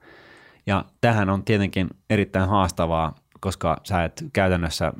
Ja 0.65 0.85
tähän 1.01 1.29
on 1.29 1.43
tietenkin 1.43 1.89
erittäin 2.09 2.49
haastavaa, 2.49 3.15
koska 3.39 3.77
sä 3.83 4.03
et 4.03 4.25
käytännössä 4.33 4.93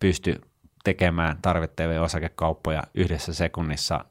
pysty 0.00 0.40
tekemään 0.84 1.38
tarvittavia 1.42 2.02
osakekauppoja 2.02 2.82
yhdessä 2.94 3.34
sekunnissa 3.34 4.04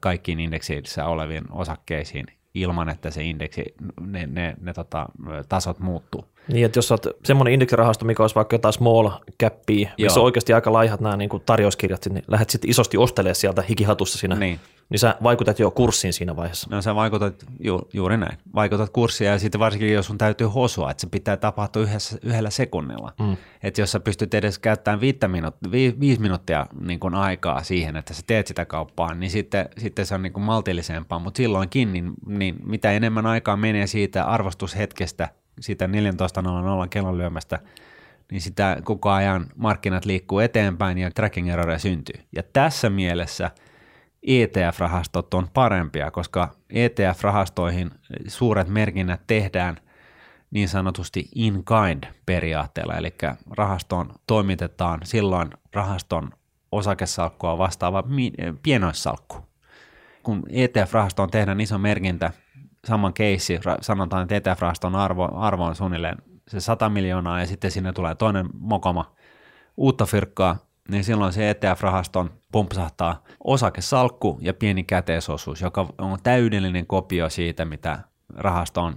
kaikkiin 0.00 0.40
indeksiissä 0.40 1.06
oleviin 1.06 1.44
osakkeisiin 1.50 2.26
ilman, 2.54 2.88
että 2.88 3.10
se 3.10 3.22
indeksi, 3.22 3.64
ne, 4.00 4.26
ne, 4.26 4.54
ne 4.60 4.72
tota, 4.72 5.06
tasot 5.48 5.78
muuttuu. 5.78 6.24
Niin, 6.48 6.66
että 6.66 6.78
jos 6.78 6.92
olet 6.92 7.06
semmoinen 7.24 7.54
indeksirahasto, 7.54 8.04
mikä 8.04 8.22
olisi 8.22 8.34
vaikka 8.34 8.54
jotain 8.54 8.72
small 8.72 9.10
cappia, 9.42 9.90
missä 9.98 10.20
on 10.20 10.24
oikeasti 10.26 10.52
aika 10.52 10.72
laihat 10.72 11.00
nämä 11.00 11.16
niin 11.16 11.28
kuin 11.28 11.42
tarjouskirjat, 11.46 12.06
niin 12.10 12.24
lähdet 12.28 12.50
sitten 12.50 12.70
isosti 12.70 12.96
ostelemaan 12.96 13.34
sieltä 13.34 13.62
hikihatussa 13.62 14.18
siinä 14.18 14.34
niin 14.34 14.60
niin 14.88 14.98
sä 14.98 15.16
vaikutat 15.22 15.58
jo 15.58 15.70
kurssiin 15.70 16.12
siinä 16.12 16.36
vaiheessa. 16.36 16.68
No 16.70 16.82
sä 16.82 16.94
vaikutat 16.94 17.44
ju, 17.60 17.88
juuri 17.92 18.16
näin. 18.16 18.38
Vaikutat 18.54 18.90
kurssia 18.90 19.30
ja 19.30 19.38
sitten 19.38 19.58
varsinkin 19.58 19.92
jos 19.92 20.06
sun 20.06 20.18
täytyy 20.18 20.46
hosua, 20.46 20.90
että 20.90 21.00
se 21.00 21.06
pitää 21.06 21.36
tapahtua 21.36 21.82
yhdessä, 21.82 22.18
yhdellä 22.22 22.50
sekunnilla. 22.50 23.12
Mm. 23.20 23.36
Että 23.62 23.80
jos 23.80 23.92
sä 23.92 24.00
pystyt 24.00 24.34
edes 24.34 24.58
käyttämään 24.58 25.00
viittä 25.00 25.28
minuut, 25.28 25.54
vi, 25.70 25.96
viisi 26.00 26.20
minuuttia 26.20 26.66
niin 26.80 27.00
kuin 27.00 27.14
aikaa 27.14 27.62
siihen, 27.62 27.96
että 27.96 28.14
sä 28.14 28.22
teet 28.26 28.46
sitä 28.46 28.64
kauppaa, 28.64 29.14
niin 29.14 29.30
sitten, 29.30 29.68
sitten 29.78 30.06
se 30.06 30.14
on 30.14 30.22
niin 30.22 30.32
kuin 30.32 30.44
maltillisempaa. 30.44 31.18
Mutta 31.18 31.38
silloinkin, 31.38 31.92
niin, 31.92 32.12
niin 32.26 32.56
mitä 32.66 32.92
enemmän 32.92 33.26
aikaa 33.26 33.56
menee 33.56 33.86
siitä 33.86 34.24
arvostushetkestä, 34.24 35.28
siitä 35.60 35.86
14.00 35.86 35.90
kellon 36.90 37.18
lyömästä, 37.18 37.58
niin 38.30 38.40
sitä 38.40 38.76
koko 38.84 39.10
ajan 39.10 39.46
markkinat 39.56 40.04
liikkuu 40.04 40.38
eteenpäin 40.38 40.98
ja 40.98 41.10
tracking 41.10 41.48
erroreja 41.48 41.78
syntyy. 41.78 42.20
Ja 42.36 42.42
tässä 42.52 42.90
mielessä– 42.90 43.50
ETF-rahastot 44.26 45.34
on 45.34 45.48
parempia, 45.54 46.10
koska 46.10 46.48
ETF-rahastoihin 46.70 47.90
suuret 48.28 48.68
merkinnät 48.68 49.20
tehdään 49.26 49.76
niin 50.50 50.68
sanotusti 50.68 51.28
in-kind 51.34 52.04
periaatteella, 52.26 52.94
eli 52.94 53.14
rahastoon 53.50 54.14
toimitetaan 54.26 55.00
silloin 55.04 55.50
rahaston 55.72 56.30
osakesalkkua 56.72 57.58
vastaava 57.58 58.04
pienoissalkku. 58.62 59.36
Kun 60.22 60.42
ETF-rahastoon 60.48 61.30
tehdään 61.30 61.60
iso 61.60 61.78
merkintä, 61.78 62.30
saman 62.86 63.14
keissi, 63.14 63.60
sanotaan, 63.80 64.22
että 64.22 64.34
ETF-rahaston 64.52 64.96
arvo, 64.96 65.28
arvo 65.34 65.64
on 65.64 65.74
suunnilleen 65.74 66.16
se 66.48 66.60
100 66.60 66.88
miljoonaa 66.88 67.40
ja 67.40 67.46
sitten 67.46 67.70
sinne 67.70 67.92
tulee 67.92 68.14
toinen 68.14 68.46
mokoma 68.58 69.14
uutta 69.76 70.06
fyrkkaa, 70.06 70.56
niin 70.88 71.04
silloin 71.04 71.32
se 71.32 71.50
ETF-rahaston 71.50 72.30
pumpsahtaa 72.52 73.22
osakesalkku 73.44 74.38
ja 74.40 74.54
pieni 74.54 74.84
käteisosuus, 74.84 75.60
joka 75.60 75.86
on 75.98 76.18
täydellinen 76.22 76.86
kopio 76.86 77.28
siitä, 77.28 77.64
mitä 77.64 77.98
rahasto 78.34 78.80
on 78.82 78.96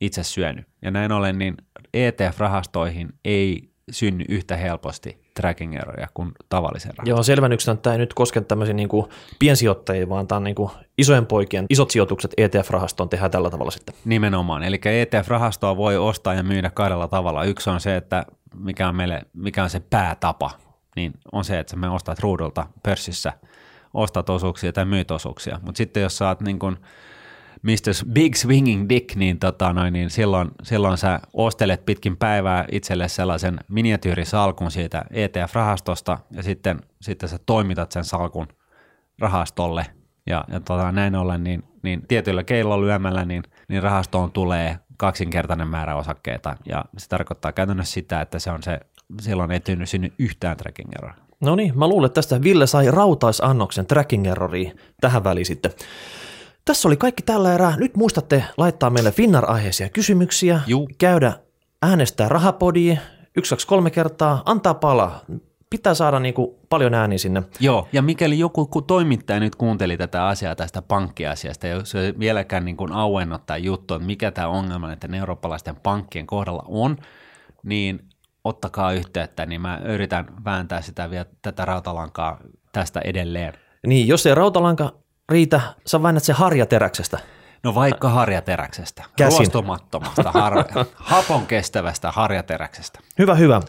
itse 0.00 0.22
syönyt. 0.22 0.66
Ja 0.82 0.90
näin 0.90 1.12
ollen 1.12 1.38
niin 1.38 1.56
ETF-rahastoihin 1.94 3.08
ei 3.24 3.72
synny 3.90 4.24
yhtä 4.28 4.56
helposti 4.56 5.22
tracking 5.34 5.74
eroja 5.74 6.08
kuin 6.14 6.32
tavallisen 6.48 6.90
rahaston. 6.90 7.06
Joo, 7.06 7.22
selvennyksenä 7.22 7.76
tämä 7.76 7.94
ei 7.94 7.98
nyt 7.98 8.14
koske 8.14 8.40
tämmöisiä 8.40 8.74
niin 8.74 8.88
kuin 8.88 9.06
piensijoittajia, 9.38 10.08
vaan 10.08 10.26
tämä 10.26 10.36
on 10.36 10.44
niin 10.44 10.54
kuin 10.54 10.70
isojen 10.98 11.26
poikien 11.26 11.66
isot 11.70 11.90
sijoitukset 11.90 12.34
ETF-rahastoon 12.36 13.08
tehdään 13.08 13.30
tällä 13.30 13.50
tavalla 13.50 13.70
sitten. 13.70 13.94
Nimenomaan, 14.04 14.62
eli 14.62 14.80
ETF-rahastoa 14.84 15.76
voi 15.76 15.96
ostaa 15.96 16.34
ja 16.34 16.42
myydä 16.42 16.70
kahdella 16.70 17.08
tavalla. 17.08 17.44
Yksi 17.44 17.70
on 17.70 17.80
se, 17.80 17.96
että 17.96 18.26
mikä 18.54 18.88
on, 18.88 18.96
meille, 18.96 19.22
mikä 19.32 19.62
on 19.62 19.70
se 19.70 19.80
päätapa, 19.80 20.50
niin 20.96 21.12
on 21.32 21.44
se, 21.44 21.58
että 21.58 21.76
me 21.76 21.88
ostat 21.88 22.18
ruudulta 22.18 22.66
pörssissä, 22.82 23.32
ostat 23.94 24.30
osuuksia 24.30 24.72
tai 24.72 24.84
myyt 24.84 25.10
osuuksia. 25.10 25.60
Mutta 25.62 25.78
sitten 25.78 26.02
jos 26.02 26.18
sä 26.18 26.28
oot 26.28 26.40
niin 26.40 26.58
kuin 26.58 26.76
Mr. 27.62 28.12
Big 28.12 28.34
Swinging 28.34 28.88
Dick, 28.88 29.16
niin, 29.16 29.38
tota 29.38 29.72
noin, 29.72 29.92
niin 29.92 30.10
silloin, 30.10 30.50
silloin 30.62 30.98
sä 30.98 31.20
ostelet 31.32 31.86
pitkin 31.86 32.16
päivää 32.16 32.64
itselle 32.72 33.08
sellaisen 33.08 33.60
miniatyyrisalkun 33.68 34.70
siitä 34.70 35.04
ETF-rahastosta 35.10 36.18
ja 36.30 36.42
sitten, 36.42 36.80
sitten 37.00 37.28
sä 37.28 37.38
toimitat 37.46 37.92
sen 37.92 38.04
salkun 38.04 38.48
rahastolle 39.18 39.86
ja, 40.26 40.44
ja 40.48 40.60
tota, 40.60 40.92
näin 40.92 41.14
ollen 41.14 41.44
niin, 41.44 41.62
niin 41.82 42.06
tietyllä 42.08 42.44
keilon 42.44 42.80
lyömällä 42.80 43.24
niin, 43.24 43.42
niin 43.68 43.82
rahastoon 43.82 44.32
tulee 44.32 44.78
kaksinkertainen 44.96 45.68
määrä 45.68 45.96
osakkeita 45.96 46.56
ja 46.66 46.84
se 46.98 47.08
tarkoittaa 47.08 47.52
käytännössä 47.52 47.92
sitä, 47.92 48.20
että 48.20 48.38
se 48.38 48.50
on 48.50 48.62
se 48.62 48.80
silloin 49.20 49.50
ei 49.50 49.60
tyynyt 49.60 49.88
sinne 49.88 50.12
yhtään 50.18 50.56
tracking 50.56 50.90
error. 50.94 51.12
No 51.40 51.56
niin, 51.56 51.78
mä 51.78 51.88
luulen, 51.88 52.06
että 52.06 52.14
tästä 52.14 52.42
Ville 52.42 52.66
sai 52.66 52.90
rautaisannoksen 52.90 53.86
tracking 53.86 54.26
erroria 54.26 54.72
tähän 55.00 55.24
väliin 55.24 55.46
sitten. 55.46 55.72
Tässä 56.64 56.88
oli 56.88 56.96
kaikki 56.96 57.22
tällä 57.22 57.54
erää. 57.54 57.76
Nyt 57.76 57.96
muistatte 57.96 58.44
laittaa 58.56 58.90
meille 58.90 59.12
Finnar-aiheisia 59.12 59.88
kysymyksiä, 59.88 60.60
Juu. 60.66 60.88
käydä 60.98 61.32
äänestää 61.82 62.28
rahapodia, 62.28 62.96
yksi, 63.36 63.50
kaksi, 63.50 63.66
kolme 63.66 63.90
kertaa, 63.90 64.42
antaa 64.44 64.74
palaa. 64.74 65.20
Pitää 65.70 65.94
saada 65.94 66.20
niin 66.20 66.34
kuin 66.34 66.56
paljon 66.68 66.94
ääniä 66.94 67.18
sinne. 67.18 67.42
Joo, 67.60 67.88
ja 67.92 68.02
mikäli 68.02 68.38
joku 68.38 68.82
toimittaja 68.86 69.40
nyt 69.40 69.56
kuunteli 69.56 69.96
tätä 69.96 70.26
asiaa 70.26 70.56
tästä 70.56 70.82
pankkiasiasta, 70.82 71.66
ja 71.66 71.74
jos 71.74 71.94
ei 71.94 72.14
vieläkään 72.18 72.64
niin 72.64 72.76
kuin 72.76 72.92
auennut 72.92 73.46
tämä 73.46 73.56
juttu, 73.56 73.94
että 73.94 74.06
mikä 74.06 74.30
tämä 74.30 74.48
ongelma 74.48 74.92
että 74.92 75.08
eurooppalaisten 75.16 75.76
pankkien 75.76 76.26
kohdalla 76.26 76.62
on, 76.66 76.96
niin 77.62 78.00
ottakaa 78.44 78.92
yhteyttä, 78.92 79.46
niin 79.46 79.60
mä 79.60 79.80
yritän 79.84 80.26
vääntää 80.44 80.82
sitä 80.82 81.10
vielä 81.10 81.26
tätä 81.42 81.64
rautalankaa 81.64 82.38
tästä 82.72 83.00
edelleen. 83.04 83.52
Niin, 83.86 84.08
jos 84.08 84.26
ei 84.26 84.34
rautalanka 84.34 84.92
riitä, 85.28 85.60
sä 85.86 86.02
väännät 86.02 86.22
se 86.24 86.32
harjateräksestä. 86.32 87.18
No 87.64 87.74
vaikka 87.74 88.08
harjateräksestä, 88.08 89.04
Käsin. 89.16 89.38
ruostumattomasta, 89.38 90.32
har- 90.32 90.64
hapon 90.94 91.46
kestävästä 91.46 92.10
harjateräksestä. 92.10 92.98
Hyvä, 93.18 93.34
hyvä. 93.34 93.60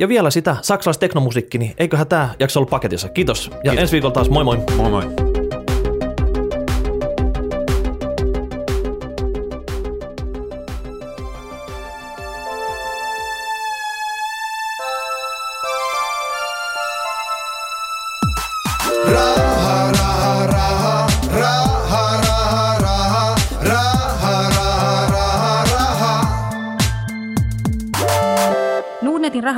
Ja 0.00 0.08
vielä 0.08 0.30
sitä 0.30 0.56
saksalaisteknomusiikki, 0.62 1.58
niin 1.58 1.74
eiköhän 1.78 2.06
tämä 2.06 2.28
jakso 2.38 2.60
ollut 2.60 2.70
paketissa. 2.70 3.08
Kiitos. 3.08 3.50
Ja 3.52 3.58
Kiitos. 3.60 3.78
ensi 3.78 3.92
viikolla 3.92 4.14
taas 4.14 4.30
moi 4.30 4.44
moi. 4.44 4.58
Moi 4.76 4.90
moi. 4.90 5.27